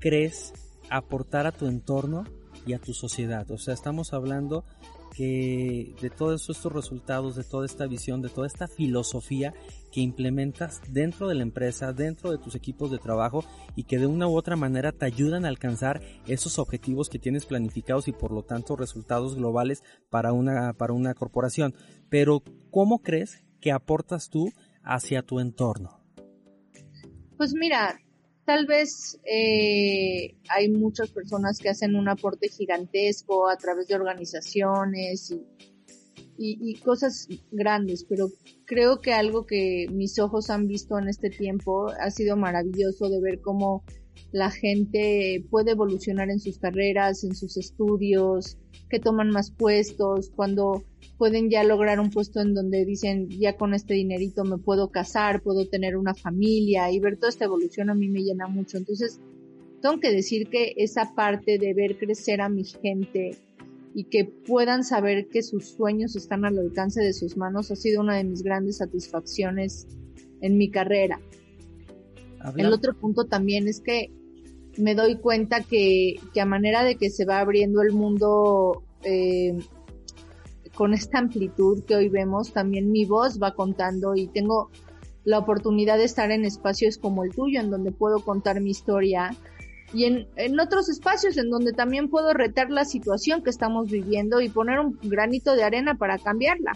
[0.00, 0.52] crees
[0.90, 2.24] aportar a tu entorno
[2.66, 3.50] y a tu sociedad?
[3.50, 4.66] O sea, estamos hablando
[5.14, 9.54] que de todos estos resultados, de toda esta visión, de toda esta filosofía
[9.92, 13.44] que implementas dentro de la empresa, dentro de tus equipos de trabajo
[13.76, 17.46] y que de una u otra manera te ayudan a alcanzar esos objetivos que tienes
[17.46, 21.74] planificados y por lo tanto resultados globales para una, para una corporación.
[22.08, 26.00] Pero, ¿cómo crees que aportas tú hacia tu entorno?
[27.36, 28.00] Pues mira,
[28.44, 35.30] tal vez eh, hay muchas personas que hacen un aporte gigantesco a través de organizaciones
[35.30, 38.28] y, y, cosas grandes, pero
[38.66, 43.20] creo que algo que mis ojos han visto en este tiempo ha sido maravilloso de
[43.20, 43.84] ver cómo
[44.32, 48.58] la gente puede evolucionar en sus carreras, en sus estudios,
[48.90, 50.84] que toman más puestos, cuando
[51.18, 55.42] pueden ya lograr un puesto en donde dicen, ya con este dinerito me puedo casar,
[55.42, 58.76] puedo tener una familia y ver toda esta evolución a mí me llena mucho.
[58.76, 59.20] Entonces,
[59.80, 63.36] tengo que decir que esa parte de ver crecer a mi gente
[63.94, 68.00] y que puedan saber que sus sueños están al alcance de sus manos ha sido
[68.00, 69.86] una de mis grandes satisfacciones
[70.40, 71.20] en mi carrera.
[72.56, 74.10] El otro punto también es que
[74.76, 79.56] me doy cuenta que, que a manera de que se va abriendo el mundo eh,
[80.74, 84.70] con esta amplitud que hoy vemos, también mi voz va contando y tengo
[85.24, 89.30] la oportunidad de estar en espacios como el tuyo, en donde puedo contar mi historia
[89.94, 94.40] y en, en, otros espacios en donde también puedo retar la situación que estamos viviendo
[94.40, 96.72] y poner un granito de arena para cambiarla.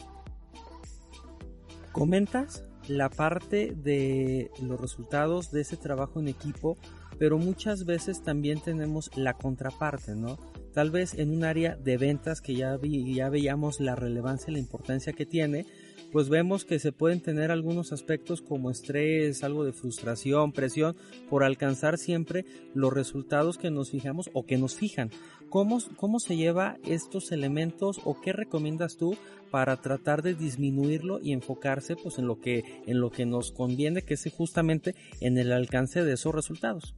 [1.93, 6.77] Comentas la parte de los resultados de ese trabajo en equipo,
[7.19, 10.39] pero muchas veces también tenemos la contraparte, ¿no?
[10.73, 14.61] Tal vez en un área de ventas que ya, ya veíamos la relevancia y la
[14.61, 15.67] importancia que tiene,
[16.13, 20.97] pues vemos que se pueden tener algunos aspectos como estrés, algo de frustración, presión,
[21.29, 25.11] por alcanzar siempre los resultados que nos fijamos o que nos fijan.
[25.51, 29.17] ¿Cómo, cómo se lleva estos elementos o qué recomiendas tú
[29.51, 34.03] para tratar de disminuirlo y enfocarse pues en lo que, en lo que nos conviene,
[34.03, 36.95] que es justamente en el alcance de esos resultados?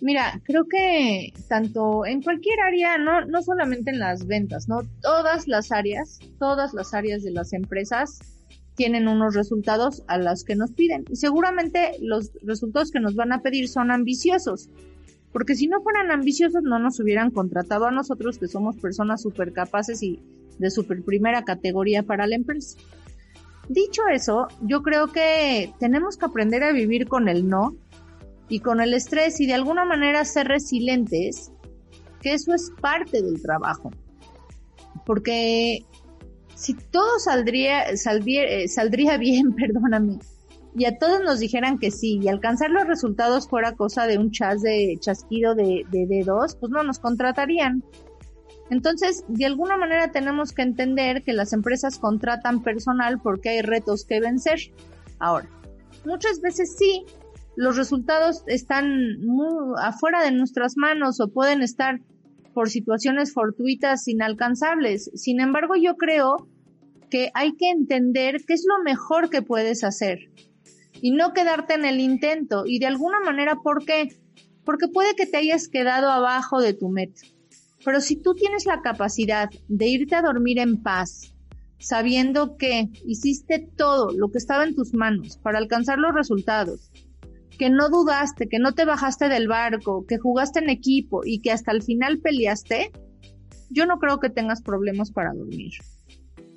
[0.00, 4.82] Mira, creo que tanto en cualquier área, no, no solamente en las ventas, ¿no?
[5.00, 8.18] Todas las áreas, todas las áreas de las empresas
[8.74, 11.04] tienen unos resultados a los que nos piden.
[11.10, 14.68] Y seguramente los resultados que nos van a pedir son ambiciosos.
[15.34, 19.52] Porque si no fueran ambiciosos no nos hubieran contratado a nosotros que somos personas súper
[19.52, 20.20] capaces y
[20.60, 22.78] de súper primera categoría para la empresa.
[23.68, 27.74] Dicho eso, yo creo que tenemos que aprender a vivir con el no
[28.48, 31.50] y con el estrés y de alguna manera ser resilientes,
[32.20, 33.90] que eso es parte del trabajo.
[35.04, 35.84] Porque
[36.54, 40.20] si todo saldría, saldría, eh, saldría bien, perdóname,
[40.76, 44.32] y a todos nos dijeran que sí, y alcanzar los resultados fuera cosa de un
[44.32, 47.84] chas de chasquido de, de dedos, pues no nos contratarían.
[48.70, 54.04] Entonces, de alguna manera tenemos que entender que las empresas contratan personal porque hay retos
[54.04, 54.58] que vencer.
[55.20, 55.48] Ahora,
[56.04, 57.04] muchas veces sí,
[57.56, 62.00] los resultados están muy afuera de nuestras manos o pueden estar
[62.52, 65.10] por situaciones fortuitas inalcanzables.
[65.14, 66.48] Sin embargo, yo creo
[67.10, 70.18] que hay que entender qué es lo mejor que puedes hacer
[71.04, 72.64] y no quedarte en el intento.
[72.64, 74.08] Y de alguna manera, ¿por qué?
[74.64, 77.20] Porque puede que te hayas quedado abajo de tu meta.
[77.84, 81.34] Pero si tú tienes la capacidad de irte a dormir en paz,
[81.78, 86.90] sabiendo que hiciste todo lo que estaba en tus manos para alcanzar los resultados,
[87.58, 91.52] que no dudaste, que no te bajaste del barco, que jugaste en equipo y que
[91.52, 92.92] hasta el final peleaste,
[93.68, 95.74] yo no creo que tengas problemas para dormir.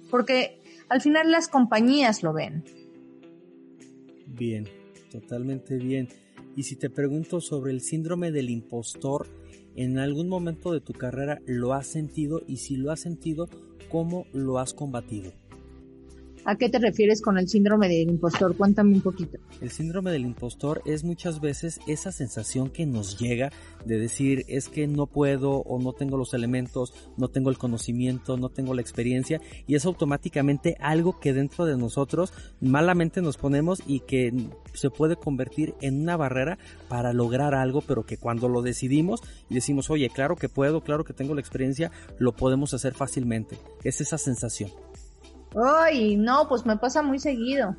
[0.09, 2.63] Porque al final las compañías lo ven.
[4.37, 4.67] Bien,
[5.11, 6.09] totalmente bien.
[6.55, 9.27] Y si te pregunto sobre el síndrome del impostor,
[9.75, 12.41] ¿en algún momento de tu carrera lo has sentido?
[12.47, 13.49] Y si lo has sentido,
[13.89, 15.31] ¿cómo lo has combatido?
[16.49, 18.55] ¿A qué te refieres con el síndrome del impostor?
[18.55, 19.37] Cuéntame un poquito.
[19.59, 23.51] El síndrome del impostor es muchas veces esa sensación que nos llega
[23.83, 28.37] de decir es que no puedo o no tengo los elementos, no tengo el conocimiento,
[28.37, 32.31] no tengo la experiencia y es automáticamente algo que dentro de nosotros
[32.61, 34.31] malamente nos ponemos y que
[34.71, 36.57] se puede convertir en una barrera
[36.87, 41.03] para lograr algo, pero que cuando lo decidimos y decimos, oye, claro que puedo, claro
[41.03, 43.57] que tengo la experiencia, lo podemos hacer fácilmente.
[43.83, 44.71] Es esa sensación.
[45.55, 47.75] Ay, no, pues me pasa muy seguido.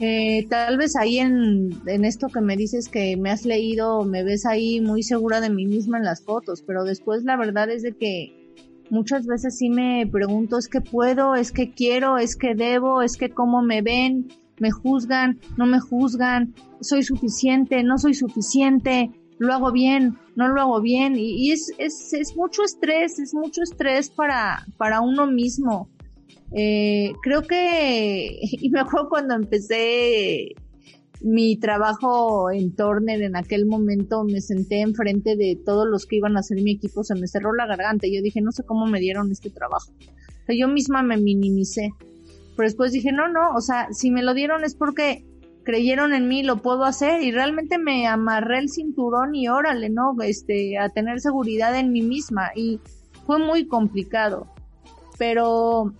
[0.00, 4.24] Eh, tal vez ahí en, en esto que me dices que me has leído, me
[4.24, 7.82] ves ahí muy segura de mí misma en las fotos, pero después la verdad es
[7.82, 8.44] de que
[8.90, 13.16] muchas veces sí me pregunto, es que puedo, es que quiero, es que debo, es
[13.16, 19.52] que cómo me ven, me juzgan, no me juzgan, soy suficiente, no soy suficiente, lo
[19.52, 23.62] hago bien, no lo hago bien, y, y es, es, es mucho estrés, es mucho
[23.62, 25.88] estrés para, para uno mismo.
[26.52, 30.54] Eh, creo que, y me acuerdo cuando empecé
[31.20, 36.36] mi trabajo en Turner en aquel momento, me senté enfrente de todos los que iban
[36.36, 39.00] a hacer mi equipo, se me cerró la garganta yo dije, no sé cómo me
[39.00, 39.90] dieron este trabajo.
[39.90, 41.90] O sea, yo misma me minimicé.
[42.56, 45.24] Pero después dije, no, no, o sea, si me lo dieron es porque
[45.64, 50.14] creyeron en mí, lo puedo hacer y realmente me amarré el cinturón y órale, ¿no?
[50.22, 52.80] Este, a tener seguridad en mí misma y
[53.26, 54.46] fue muy complicado.
[55.18, 55.94] Pero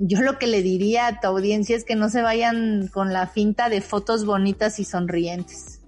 [0.00, 3.26] yo lo que le diría a tu audiencia es que no se vayan con la
[3.26, 5.80] finta de fotos bonitas y sonrientes.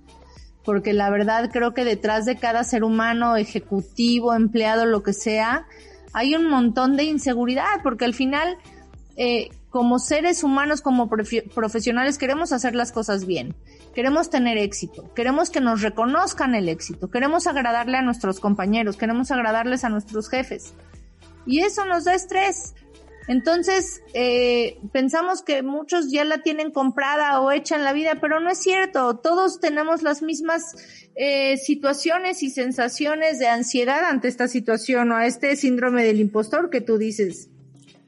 [0.64, 5.66] Porque la verdad creo que detrás de cada ser humano, ejecutivo, empleado, lo que sea,
[6.12, 8.56] hay un montón de inseguridad, porque al final,
[9.16, 13.54] eh, como seres humanos, como profesionales, queremos hacer las cosas bien,
[13.94, 19.30] queremos tener éxito, queremos que nos reconozcan el éxito, queremos agradarle a nuestros compañeros, queremos
[19.30, 20.74] agradarles a nuestros jefes.
[21.44, 22.74] Y eso nos da estrés.
[23.28, 28.38] Entonces, eh, pensamos que muchos ya la tienen comprada o hecha en la vida, pero
[28.40, 29.16] no es cierto.
[29.18, 30.76] Todos tenemos las mismas
[31.16, 36.70] eh, situaciones y sensaciones de ansiedad ante esta situación o a este síndrome del impostor
[36.70, 37.48] que tú dices.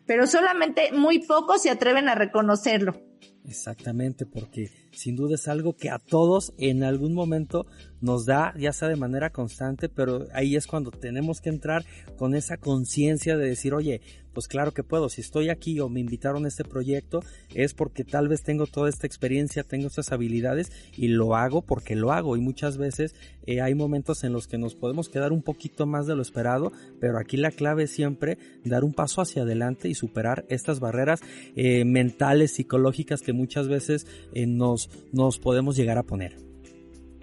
[0.07, 3.09] Pero solamente muy pocos se atreven a reconocerlo.
[3.48, 7.66] Exactamente, porque sin duda es algo que a todos en algún momento
[8.02, 11.87] nos da, ya sea de manera constante, pero ahí es cuando tenemos que entrar
[12.18, 14.02] con esa conciencia de decir, oye,
[14.33, 15.09] pues claro que puedo.
[15.09, 17.23] Si estoy aquí o me invitaron a este proyecto
[17.55, 21.97] es porque tal vez tengo toda esta experiencia, tengo estas habilidades y lo hago porque
[21.97, 22.37] lo hago.
[22.37, 23.14] Y muchas veces
[23.47, 26.73] eh, hay momentos en los que nos podemos quedar un poquito más de lo esperado,
[27.01, 31.21] pero aquí la clave es siempre dar un paso hacia adelante y superar estas barreras
[31.57, 36.37] eh, mentales, psicológicas que muchas veces eh, nos, nos podemos llegar a poner.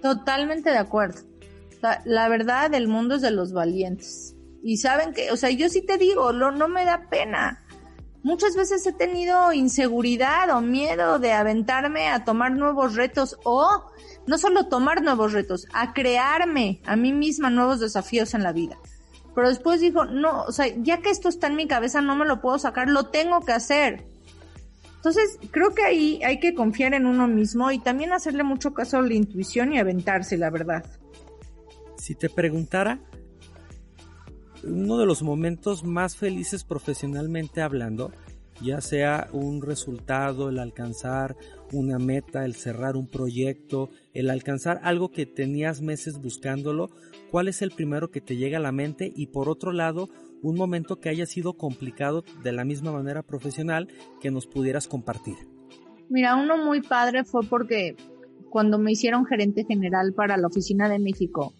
[0.02, 1.22] Totalmente de acuerdo.
[2.06, 4.35] la verdad, el mundo es de los valientes.
[4.68, 7.62] Y saben que, o sea, yo sí te digo, lo, no me da pena.
[8.24, 13.92] Muchas veces he tenido inseguridad o miedo de aventarme a tomar nuevos retos o
[14.26, 18.76] no solo tomar nuevos retos, a crearme a mí misma nuevos desafíos en la vida.
[19.36, 22.26] Pero después digo, no, o sea, ya que esto está en mi cabeza, no me
[22.26, 24.08] lo puedo sacar, lo tengo que hacer.
[24.96, 28.98] Entonces, creo que ahí hay que confiar en uno mismo y también hacerle mucho caso
[28.98, 30.84] a la intuición y aventarse, la verdad.
[31.98, 33.00] Si te preguntara
[34.66, 38.12] uno de los momentos más felices profesionalmente hablando,
[38.62, 41.36] ya sea un resultado, el alcanzar
[41.72, 46.90] una meta, el cerrar un proyecto, el alcanzar algo que tenías meses buscándolo,
[47.32, 49.12] ¿cuál es el primero que te llega a la mente?
[49.16, 50.10] Y por otro lado,
[50.42, 53.88] un momento que haya sido complicado de la misma manera profesional
[54.22, 55.36] que nos pudieras compartir.
[56.10, 57.96] Mira, uno muy padre fue porque
[58.50, 61.54] cuando me hicieron gerente general para la oficina de México,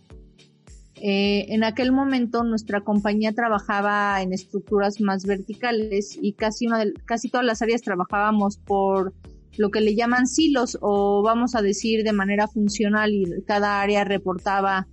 [1.02, 6.94] eh, en aquel momento nuestra compañía trabajaba en estructuras más verticales y casi, una de,
[7.06, 9.14] casi todas las áreas trabajábamos por
[9.58, 14.04] lo que le llaman silos o vamos a decir de manera funcional y cada área
[14.04, 14.88] reportaba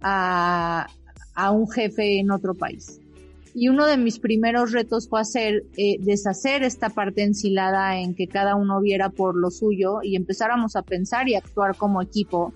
[0.00, 0.86] a,
[1.34, 3.00] a un jefe en otro país.
[3.54, 8.26] Y uno de mis primeros retos fue hacer, eh, deshacer esta parte ensilada en que
[8.26, 12.52] cada uno viera por lo suyo y empezáramos a pensar y actuar como equipo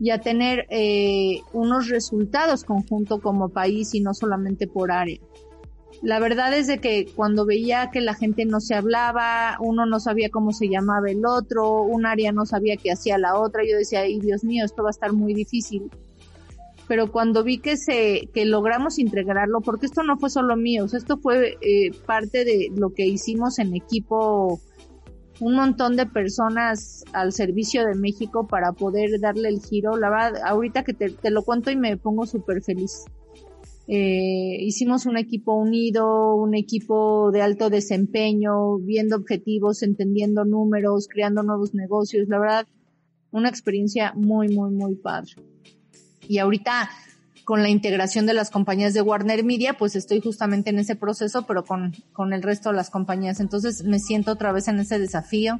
[0.00, 5.20] y a tener eh, unos resultados conjunto como país y no solamente por área.
[6.02, 10.00] La verdad es de que cuando veía que la gente no se hablaba, uno no
[10.00, 13.76] sabía cómo se llamaba el otro, un área no sabía qué hacía la otra, yo
[13.76, 15.90] decía, ay Dios mío, esto va a estar muy difícil
[16.90, 21.18] pero cuando vi que se que logramos integrarlo, porque esto no fue solo mío, esto
[21.18, 24.58] fue eh, parte de lo que hicimos en equipo,
[25.40, 29.96] un montón de personas al servicio de México para poder darle el giro.
[29.96, 33.04] La verdad, ahorita que te, te lo cuento y me pongo súper feliz.
[33.92, 41.42] Eh, hicimos un equipo unido, un equipo de alto desempeño, viendo objetivos, entendiendo números, creando
[41.42, 42.28] nuevos negocios.
[42.28, 42.66] La verdad,
[43.32, 45.32] una experiencia muy, muy, muy padre.
[46.28, 46.88] Y ahorita
[47.50, 51.46] con la integración de las compañías de Warner Media, pues estoy justamente en ese proceso,
[51.48, 53.40] pero con, con el resto de las compañías.
[53.40, 55.58] Entonces me siento otra vez en ese desafío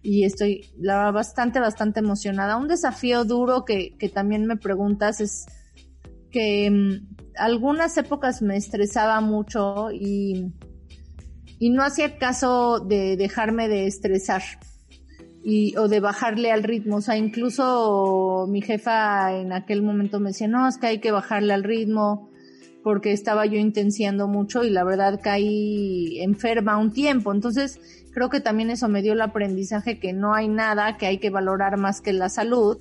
[0.00, 2.56] y estoy la bastante, bastante emocionada.
[2.56, 5.44] Un desafío duro que, que también me preguntas es
[6.30, 10.54] que mm, algunas épocas me estresaba mucho y,
[11.58, 14.42] y no hacía caso de dejarme de estresar
[15.44, 16.96] y, o de bajarle al ritmo.
[16.96, 21.12] O sea, incluso mi jefa en aquel momento me decía, no, es que hay que
[21.12, 22.30] bajarle al ritmo
[22.82, 27.32] porque estaba yo intenciando mucho y la verdad caí enferma un tiempo.
[27.32, 27.78] Entonces,
[28.12, 31.30] creo que también eso me dio el aprendizaje que no hay nada que hay que
[31.30, 32.78] valorar más que la salud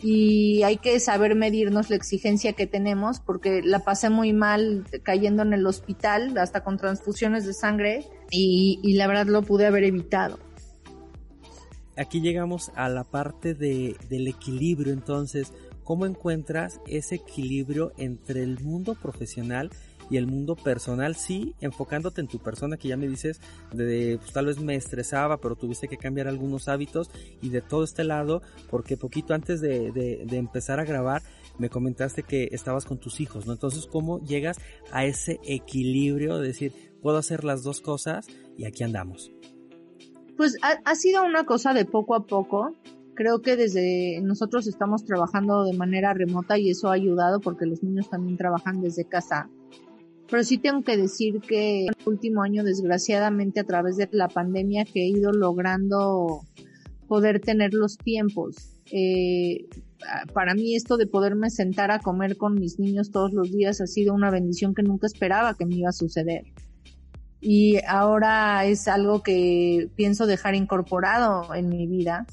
[0.00, 5.42] y hay que saber medirnos la exigencia que tenemos porque la pasé muy mal cayendo
[5.42, 9.84] en el hospital hasta con transfusiones de sangre y, y la verdad lo pude haber
[9.84, 10.38] evitado
[11.98, 15.52] aquí llegamos a la parte de, del equilibrio entonces
[15.84, 19.70] cómo encuentras ese equilibrio entre el mundo profesional
[20.10, 23.40] y el mundo personal, sí, enfocándote en tu persona que ya me dices,
[23.72, 27.10] de pues, tal vez me estresaba, pero tuviste que cambiar algunos hábitos
[27.42, 31.22] y de todo este lado, porque poquito antes de, de, de empezar a grabar,
[31.58, 33.52] me comentaste que estabas con tus hijos, ¿no?
[33.52, 34.58] Entonces, ¿cómo llegas
[34.92, 36.72] a ese equilibrio de decir,
[37.02, 38.26] puedo hacer las dos cosas
[38.56, 39.30] y aquí andamos?
[40.38, 42.72] Pues ha, sido una cosa de poco a poco.
[43.14, 47.82] Creo que desde nosotros estamos trabajando de manera remota y eso ha ayudado porque los
[47.82, 49.50] niños también trabajan desde casa.
[50.30, 54.28] Pero sí tengo que decir que en el último año, desgraciadamente, a través de la
[54.28, 56.42] pandemia, que he ido logrando
[57.08, 58.80] poder tener los tiempos.
[58.92, 59.66] Eh,
[60.32, 63.88] para mí esto de poderme sentar a comer con mis niños todos los días ha
[63.88, 66.44] sido una bendición que nunca esperaba que me iba a suceder
[67.40, 72.26] y ahora es algo que pienso dejar incorporado en mi vida.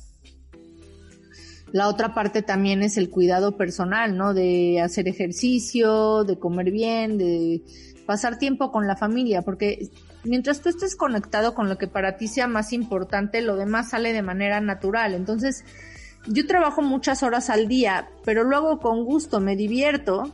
[1.71, 4.33] La otra parte también es el cuidado personal, ¿no?
[4.33, 7.61] De hacer ejercicio, de comer bien, de
[8.05, 9.89] pasar tiempo con la familia, porque
[10.23, 14.13] mientras tú estés conectado con lo que para ti sea más importante, lo demás sale
[14.13, 15.13] de manera natural.
[15.13, 15.65] Entonces,
[16.27, 20.33] yo trabajo muchas horas al día, pero luego con gusto me divierto,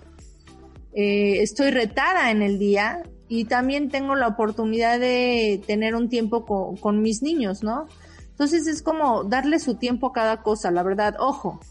[0.94, 6.44] eh, estoy retada en el día y también tengo la oportunidad de tener un tiempo
[6.82, 7.88] con, mis niños, ¿no?
[8.32, 11.62] Entonces es como darle su tiempo a cada cosa, la verdad, ojo,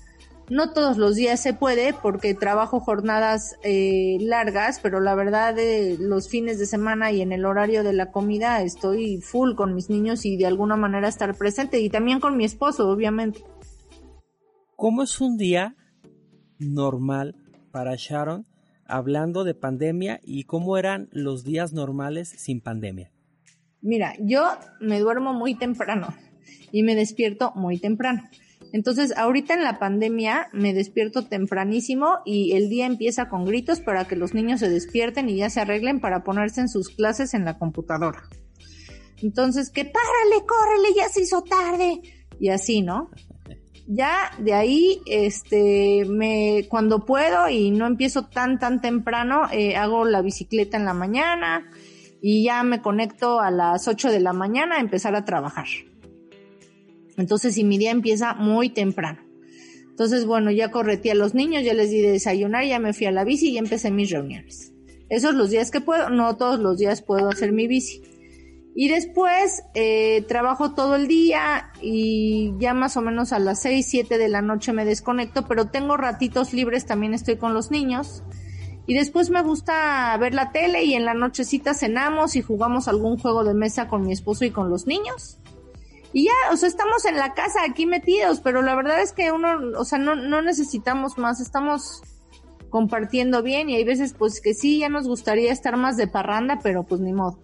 [0.48, 5.98] no todos los días se puede porque trabajo jornadas eh, largas, pero la verdad de
[6.00, 9.90] los fines de semana y en el horario de la comida estoy full con mis
[9.90, 13.44] niños y de alguna manera estar presente y también con mi esposo, obviamente.
[14.76, 15.76] ¿Cómo es un día
[16.58, 17.36] normal
[17.70, 18.46] para Sharon
[18.90, 23.10] hablando de pandemia y cómo eran los días normales sin pandemia.
[23.82, 24.44] Mira, yo
[24.80, 26.08] me duermo muy temprano
[26.72, 28.22] y me despierto muy temprano.
[28.72, 34.06] Entonces, ahorita en la pandemia me despierto tempranísimo y el día empieza con gritos para
[34.06, 37.44] que los niños se despierten y ya se arreglen para ponerse en sus clases en
[37.44, 38.22] la computadora.
[39.22, 42.00] Entonces, que párale, córrele, ya se hizo tarde.
[42.38, 43.10] Y así, ¿no?
[43.92, 50.04] Ya de ahí, este, me, cuando puedo y no empiezo tan, tan temprano, eh, hago
[50.04, 51.68] la bicicleta en la mañana
[52.22, 55.66] y ya me conecto a las 8 de la mañana a empezar a trabajar.
[57.16, 59.22] Entonces, si mi día empieza muy temprano.
[59.88, 63.06] Entonces, bueno, ya corretí a los niños, ya les di de desayunar, ya me fui
[63.06, 64.72] a la bici y empecé mis reuniones.
[65.08, 68.02] Esos los días que puedo, no todos los días puedo hacer mi bici.
[68.80, 73.86] Y después eh, trabajo todo el día y ya más o menos a las 6,
[73.86, 78.22] 7 de la noche me desconecto, pero tengo ratitos libres, también estoy con los niños.
[78.86, 83.18] Y después me gusta ver la tele y en la nochecita cenamos y jugamos algún
[83.18, 85.36] juego de mesa con mi esposo y con los niños.
[86.14, 89.30] Y ya, o sea, estamos en la casa aquí metidos, pero la verdad es que
[89.30, 92.00] uno, o sea, no, no necesitamos más, estamos
[92.70, 96.60] compartiendo bien y hay veces pues que sí, ya nos gustaría estar más de parranda,
[96.62, 97.38] pero pues ni modo.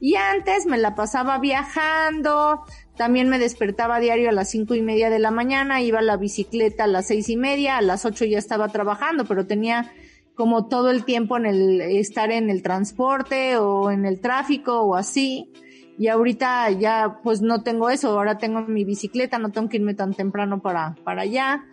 [0.00, 2.62] Y antes me la pasaba viajando,
[2.96, 6.16] también me despertaba diario a las cinco y media de la mañana, iba a la
[6.16, 9.92] bicicleta a las seis y media, a las ocho ya estaba trabajando, pero tenía
[10.34, 14.94] como todo el tiempo en el estar en el transporte o en el tráfico o
[14.94, 15.50] así.
[15.98, 19.94] Y ahorita ya pues no tengo eso, ahora tengo mi bicicleta, no tengo que irme
[19.94, 21.64] tan temprano para, para allá.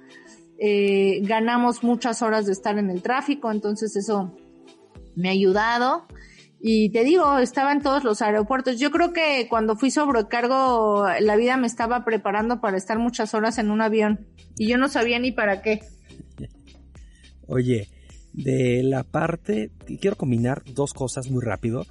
[0.57, 4.32] Eh, ganamos muchas horas de estar en el tráfico, entonces eso
[5.15, 6.05] me ha ayudado.
[6.68, 8.80] Y te digo, estaba en todos los aeropuertos.
[8.80, 13.59] Yo creo que cuando fui sobrecargo, la vida me estaba preparando para estar muchas horas
[13.59, 14.26] en un avión.
[14.57, 15.82] Y yo no sabía ni para qué.
[17.45, 17.88] Oye,
[18.34, 19.70] de la parte,
[20.01, 21.86] quiero combinar dos cosas muy rápido.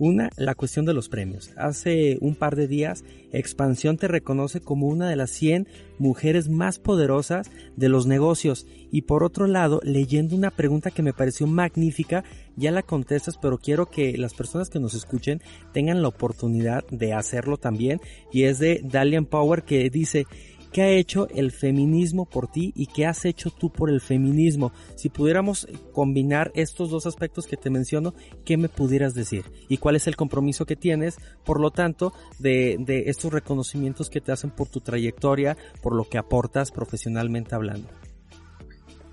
[0.00, 1.50] Una, la cuestión de los premios.
[1.58, 6.78] Hace un par de días, Expansión te reconoce como una de las 100 mujeres más
[6.78, 8.66] poderosas de los negocios.
[8.90, 12.24] Y por otro lado, leyendo una pregunta que me pareció magnífica,
[12.56, 15.42] ya la contestas, pero quiero que las personas que nos escuchen
[15.74, 18.00] tengan la oportunidad de hacerlo también.
[18.32, 20.26] Y es de Dalian Power que dice,
[20.72, 24.72] ¿Qué ha hecho el feminismo por ti y qué has hecho tú por el feminismo?
[24.94, 28.14] Si pudiéramos combinar estos dos aspectos que te menciono,
[28.44, 29.44] ¿qué me pudieras decir?
[29.68, 34.20] ¿Y cuál es el compromiso que tienes, por lo tanto, de, de estos reconocimientos que
[34.20, 37.88] te hacen por tu trayectoria, por lo que aportas profesionalmente hablando?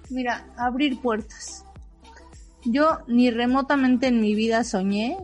[0.09, 1.65] Mira, abrir puertas.
[2.65, 5.17] Yo ni remotamente en mi vida soñé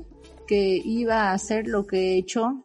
[0.47, 2.63] que iba a hacer lo que he hecho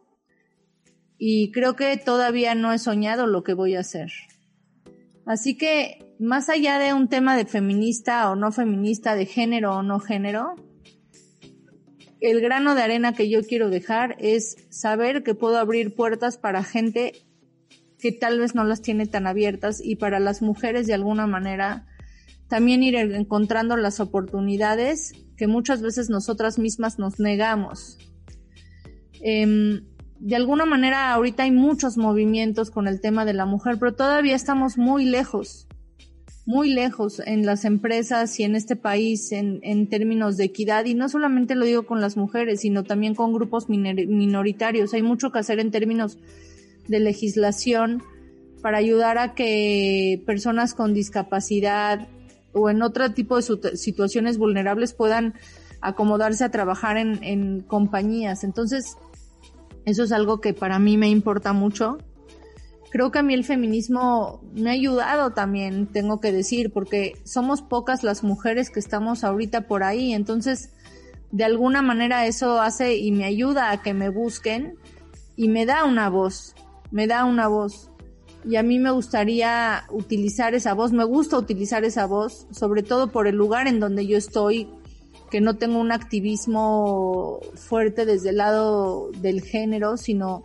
[1.18, 4.12] y creo que todavía no he soñado lo que voy a hacer.
[5.26, 9.82] Así que, más allá de un tema de feminista o no feminista, de género o
[9.82, 10.54] no género,
[12.20, 16.64] el grano de arena que yo quiero dejar es saber que puedo abrir puertas para
[16.64, 17.12] gente
[17.98, 21.86] que tal vez no las tiene tan abiertas y para las mujeres de alguna manera
[22.48, 27.98] también ir encontrando las oportunidades que muchas veces nosotras mismas nos negamos.
[29.20, 29.84] Em,
[30.20, 34.34] de alguna manera ahorita hay muchos movimientos con el tema de la mujer, pero todavía
[34.34, 35.66] estamos muy lejos,
[36.44, 40.86] muy lejos en las empresas y en este país en, términos de equidad.
[40.86, 44.94] Y no solamente lo digo con las mujeres, sino también con grupos minoritarios.
[44.94, 46.18] Hay mucho que hacer en términos
[46.88, 48.02] de legislación
[48.62, 52.08] para ayudar a que personas con discapacidad
[52.52, 55.34] o en otro tipo de situaciones vulnerables puedan
[55.80, 58.42] acomodarse a trabajar en, en compañías.
[58.42, 58.96] Entonces,
[59.88, 61.98] eso es algo que para mí me importa mucho.
[62.90, 67.62] Creo que a mí el feminismo me ha ayudado también, tengo que decir, porque somos
[67.62, 70.12] pocas las mujeres que estamos ahorita por ahí.
[70.12, 70.70] Entonces,
[71.30, 74.76] de alguna manera eso hace y me ayuda a que me busquen
[75.36, 76.54] y me da una voz,
[76.90, 77.90] me da una voz.
[78.44, 83.08] Y a mí me gustaría utilizar esa voz, me gusta utilizar esa voz, sobre todo
[83.08, 84.68] por el lugar en donde yo estoy,
[85.30, 90.42] que no tengo un activismo fuerte desde el lado del género, sino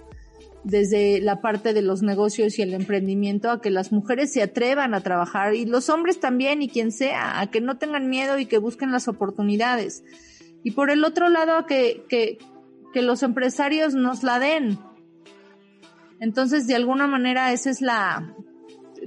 [0.63, 4.93] desde la parte de los negocios y el emprendimiento, a que las mujeres se atrevan
[4.93, 8.45] a trabajar y los hombres también y quien sea, a que no tengan miedo y
[8.45, 10.03] que busquen las oportunidades.
[10.63, 12.37] Y por el otro lado, a que, que,
[12.93, 14.79] que los empresarios nos la den.
[16.19, 18.33] Entonces, de alguna manera, esa es la,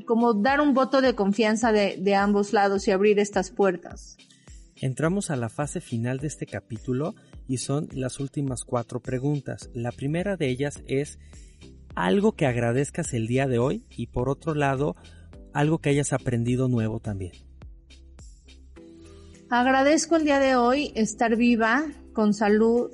[0.05, 4.19] como dar un voto de confianza de, de ambos lados y abrir estas puertas.
[4.81, 7.15] Entramos a la fase final de este capítulo
[7.49, 9.71] y son las últimas cuatro preguntas.
[9.73, 11.19] La primera de ellas es
[11.95, 14.95] algo que agradezcas el día de hoy y por otro lado
[15.55, 17.33] algo que hayas aprendido nuevo también.
[19.49, 22.91] Agradezco el día de hoy estar viva, con salud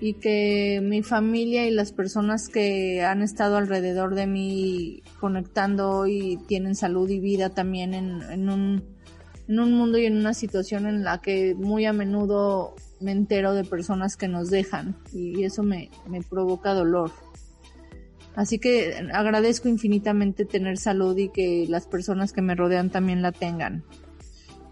[0.00, 6.40] y que mi familia y las personas que han estado alrededor de mí conectando hoy
[6.48, 8.95] tienen salud y vida también en, en un
[9.48, 13.54] en un mundo y en una situación en la que muy a menudo me entero
[13.54, 17.12] de personas que nos dejan y eso me, me provoca dolor.
[18.34, 23.32] Así que agradezco infinitamente tener salud y que las personas que me rodean también la
[23.32, 23.82] tengan.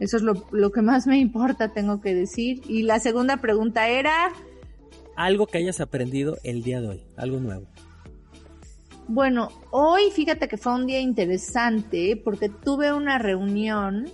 [0.01, 2.61] Eso es lo, lo que más me importa, tengo que decir.
[2.68, 4.33] Y la segunda pregunta era...
[5.16, 7.66] Algo que hayas aprendido el día de hoy, algo nuevo.
[9.07, 14.11] Bueno, hoy fíjate que fue un día interesante porque tuve una reunión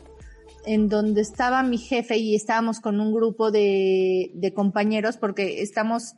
[0.67, 6.15] en donde estaba mi jefe y estábamos con un grupo de, de compañeros porque estamos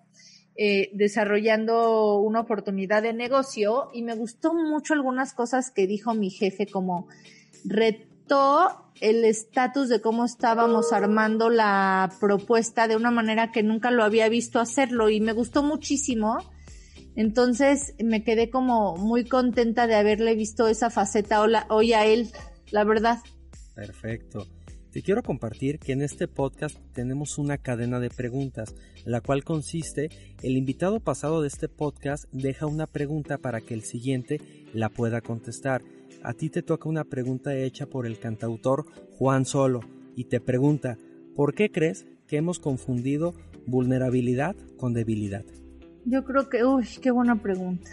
[0.54, 6.28] eh, desarrollando una oportunidad de negocio y me gustó mucho algunas cosas que dijo mi
[6.28, 7.08] jefe como
[7.64, 14.04] retó el estatus de cómo estábamos armando la propuesta de una manera que nunca lo
[14.04, 16.38] había visto hacerlo y me gustó muchísimo.
[17.16, 22.30] Entonces me quedé como muy contenta de haberle visto esa faceta hoy a él,
[22.70, 23.18] la verdad.
[23.74, 24.46] Perfecto.
[24.92, 28.74] Te quiero compartir que en este podcast tenemos una cadena de preguntas,
[29.06, 30.10] la cual consiste,
[30.42, 34.38] el invitado pasado de este podcast deja una pregunta para que el siguiente
[34.74, 35.82] la pueda contestar.
[36.22, 38.84] A ti te toca una pregunta hecha por el cantautor
[39.16, 39.80] Juan Solo
[40.14, 40.98] y te pregunta,
[41.34, 43.34] ¿por qué crees que hemos confundido
[43.66, 45.44] vulnerabilidad con debilidad?
[46.04, 47.90] Yo creo que, uy, qué buena pregunta.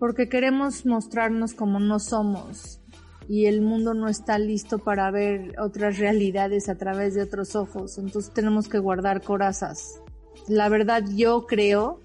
[0.00, 2.80] Porque queremos mostrarnos como no somos
[3.28, 7.98] y el mundo no está listo para ver otras realidades a través de otros ojos,
[7.98, 10.00] entonces tenemos que guardar corazas.
[10.48, 12.02] La verdad yo creo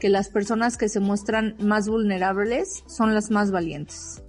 [0.00, 4.22] que las personas que se muestran más vulnerables son las más valientes.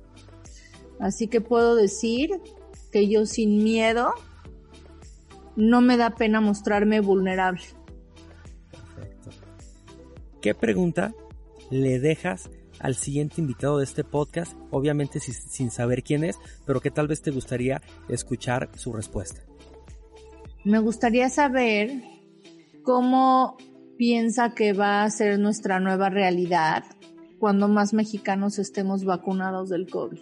[0.99, 2.29] Así que puedo decir
[2.91, 4.13] que yo sin miedo
[5.55, 7.63] no me da pena mostrarme vulnerable.
[8.95, 9.29] Perfecto.
[10.41, 11.15] ¿Qué pregunta
[11.71, 12.49] le dejas
[12.81, 17.21] al siguiente invitado de este podcast, obviamente sin saber quién es, pero que tal vez
[17.21, 19.41] te gustaría escuchar su respuesta.
[20.63, 22.03] Me gustaría saber
[22.83, 23.57] cómo
[23.97, 26.83] piensa que va a ser nuestra nueva realidad
[27.39, 30.19] cuando más mexicanos estemos vacunados del COVID.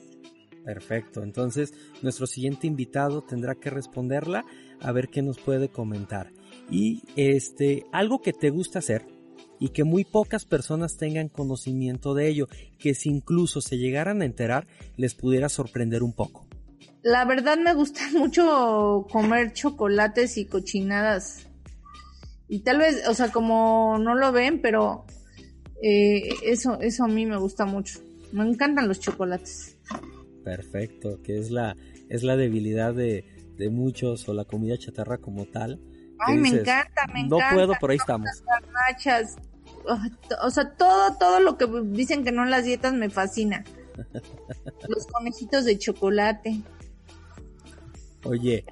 [0.64, 4.46] Perfecto, entonces nuestro siguiente invitado tendrá que responderla
[4.82, 6.32] a ver qué nos puede comentar.
[6.70, 9.06] Y este, algo que te gusta hacer,
[9.60, 12.48] y que muy pocas personas tengan conocimiento de ello,
[12.78, 16.48] que si incluso se llegaran a enterar les pudiera sorprender un poco.
[17.02, 21.46] La verdad me gusta mucho comer chocolates y cochinadas.
[22.48, 25.06] Y tal vez, o sea, como no lo ven, pero
[25.84, 28.00] eh, eso, eso a mí me gusta mucho.
[28.32, 29.78] Me encantan los chocolates.
[30.44, 31.76] Perfecto, que es la,
[32.10, 33.24] es la debilidad de,
[33.58, 35.80] de muchos o la comida chatarra como tal.
[36.20, 37.52] Ay, me encanta, me encanta.
[37.52, 38.30] No puedo, pero ahí estamos.
[38.46, 38.68] Las
[40.42, 43.64] o sea, todo, todo lo que dicen que no las dietas me fascina.
[44.88, 46.62] Los conejitos de chocolate.
[48.24, 48.66] Oye.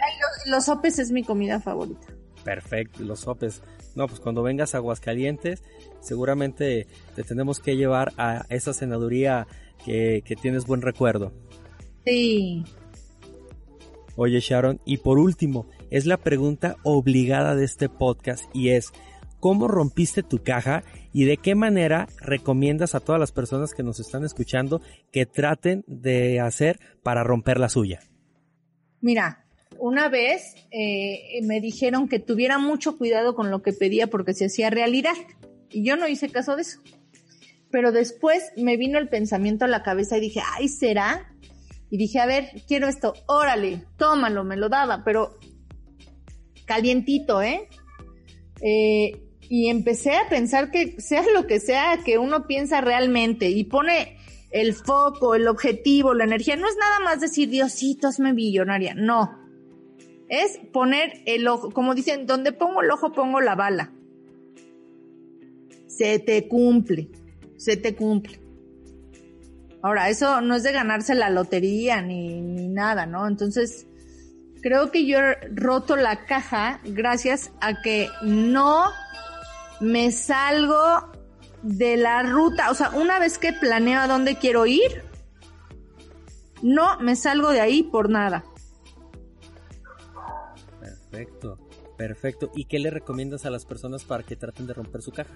[0.45, 2.07] los, sopes es mi comida favorita.
[2.43, 3.61] Perfecto, los sopes.
[3.95, 5.63] No, pues cuando vengas a Aguascalientes,
[6.01, 9.47] seguramente te tenemos que llevar a esa senaduría
[9.83, 11.33] que, que tienes buen recuerdo.
[12.05, 12.63] Sí.
[14.15, 18.91] Oye, Sharon, y por último, es la pregunta obligada de este podcast y es,
[19.39, 20.83] cómo rompiste tu caja
[21.13, 24.81] y de qué manera recomiendas a todas las personas que nos están escuchando
[25.11, 28.01] que traten de hacer para romper la suya.
[29.01, 29.45] Mira,
[29.79, 34.45] una vez eh, me dijeron que tuviera mucho cuidado con lo que pedía porque se
[34.45, 35.13] hacía realidad
[35.69, 36.79] y yo no hice caso de eso.
[37.69, 41.33] Pero después me vino el pensamiento a la cabeza y dije, ay, ¿será?
[41.89, 45.37] Y dije, a ver, quiero esto, órale, tómalo, me lo daba, pero
[46.65, 47.67] calientito, ¿eh?
[48.61, 53.63] eh y empecé a pensar que sea lo que sea que uno piensa realmente y
[53.63, 54.17] pone
[54.51, 59.45] el foco, el objetivo, la energía, no es nada más decir, Diosito, hazme billonaria, no.
[60.29, 63.91] Es poner el ojo, como dicen, donde pongo el ojo pongo la bala.
[65.87, 67.09] Se te cumple,
[67.57, 68.39] se te cumple.
[69.81, 73.27] Ahora, eso no es de ganarse la lotería ni, ni nada, ¿no?
[73.27, 73.87] Entonces,
[74.61, 78.85] creo que yo he roto la caja gracias a que no
[79.79, 81.11] me salgo
[81.61, 85.03] de la ruta, o sea, una vez que planeo a dónde quiero ir,
[86.61, 88.45] no me salgo de ahí por nada.
[90.79, 91.57] Perfecto,
[91.97, 92.51] perfecto.
[92.55, 95.33] ¿Y qué le recomiendas a las personas para que traten de romper su caja?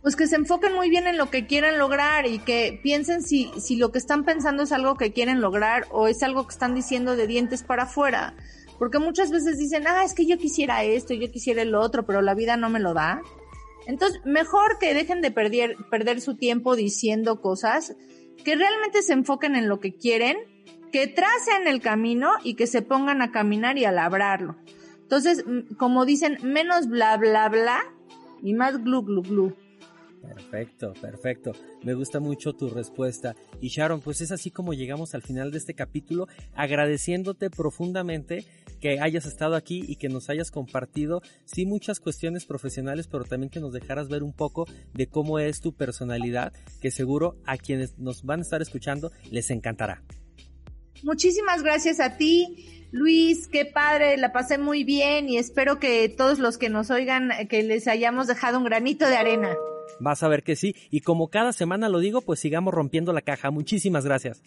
[0.00, 3.52] Pues que se enfoquen muy bien en lo que quieren lograr y que piensen si,
[3.60, 6.74] si lo que están pensando es algo que quieren lograr o es algo que están
[6.74, 8.34] diciendo de dientes para afuera.
[8.82, 12.20] Porque muchas veces dicen, ah, es que yo quisiera esto, yo quisiera el otro, pero
[12.20, 13.22] la vida no me lo da.
[13.86, 17.94] Entonces, mejor que dejen de perder, perder su tiempo diciendo cosas,
[18.44, 20.36] que realmente se enfoquen en lo que quieren,
[20.90, 24.56] que tracen el camino y que se pongan a caminar y a labrarlo.
[25.02, 25.44] Entonces,
[25.78, 27.84] como dicen, menos bla bla bla
[28.42, 29.56] y más glu glu glu.
[30.22, 31.52] Perfecto, perfecto.
[31.82, 33.34] Me gusta mucho tu respuesta.
[33.60, 38.44] Y Sharon, pues es así como llegamos al final de este capítulo, agradeciéndote profundamente
[38.82, 43.48] que hayas estado aquí y que nos hayas compartido, sí, muchas cuestiones profesionales, pero también
[43.48, 47.96] que nos dejaras ver un poco de cómo es tu personalidad, que seguro a quienes
[47.98, 50.02] nos van a estar escuchando les encantará.
[51.04, 56.40] Muchísimas gracias a ti, Luis, qué padre, la pasé muy bien y espero que todos
[56.40, 59.54] los que nos oigan, que les hayamos dejado un granito de arena.
[60.00, 63.22] Vas a ver que sí, y como cada semana lo digo, pues sigamos rompiendo la
[63.22, 63.52] caja.
[63.52, 64.42] Muchísimas gracias.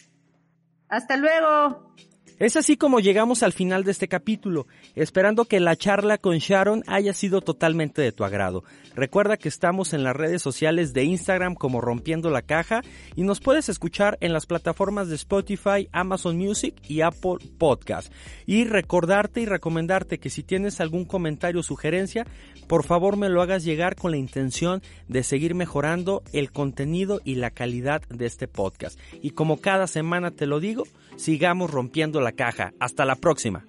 [0.89, 1.95] Hasta luego.
[2.38, 6.83] Es así como llegamos al final de este capítulo, esperando que la charla con Sharon
[6.86, 8.65] haya sido totalmente de tu agrado.
[8.93, 12.81] Recuerda que estamos en las redes sociales de Instagram como Rompiendo la Caja
[13.15, 18.11] y nos puedes escuchar en las plataformas de Spotify, Amazon Music y Apple Podcast.
[18.45, 22.27] Y recordarte y recomendarte que si tienes algún comentario o sugerencia,
[22.67, 27.36] por favor me lo hagas llegar con la intención de seguir mejorando el contenido y
[27.36, 28.99] la calidad de este podcast.
[29.21, 30.83] Y como cada semana te lo digo,
[31.15, 32.73] sigamos rompiendo la caja.
[32.80, 33.65] Hasta la próxima.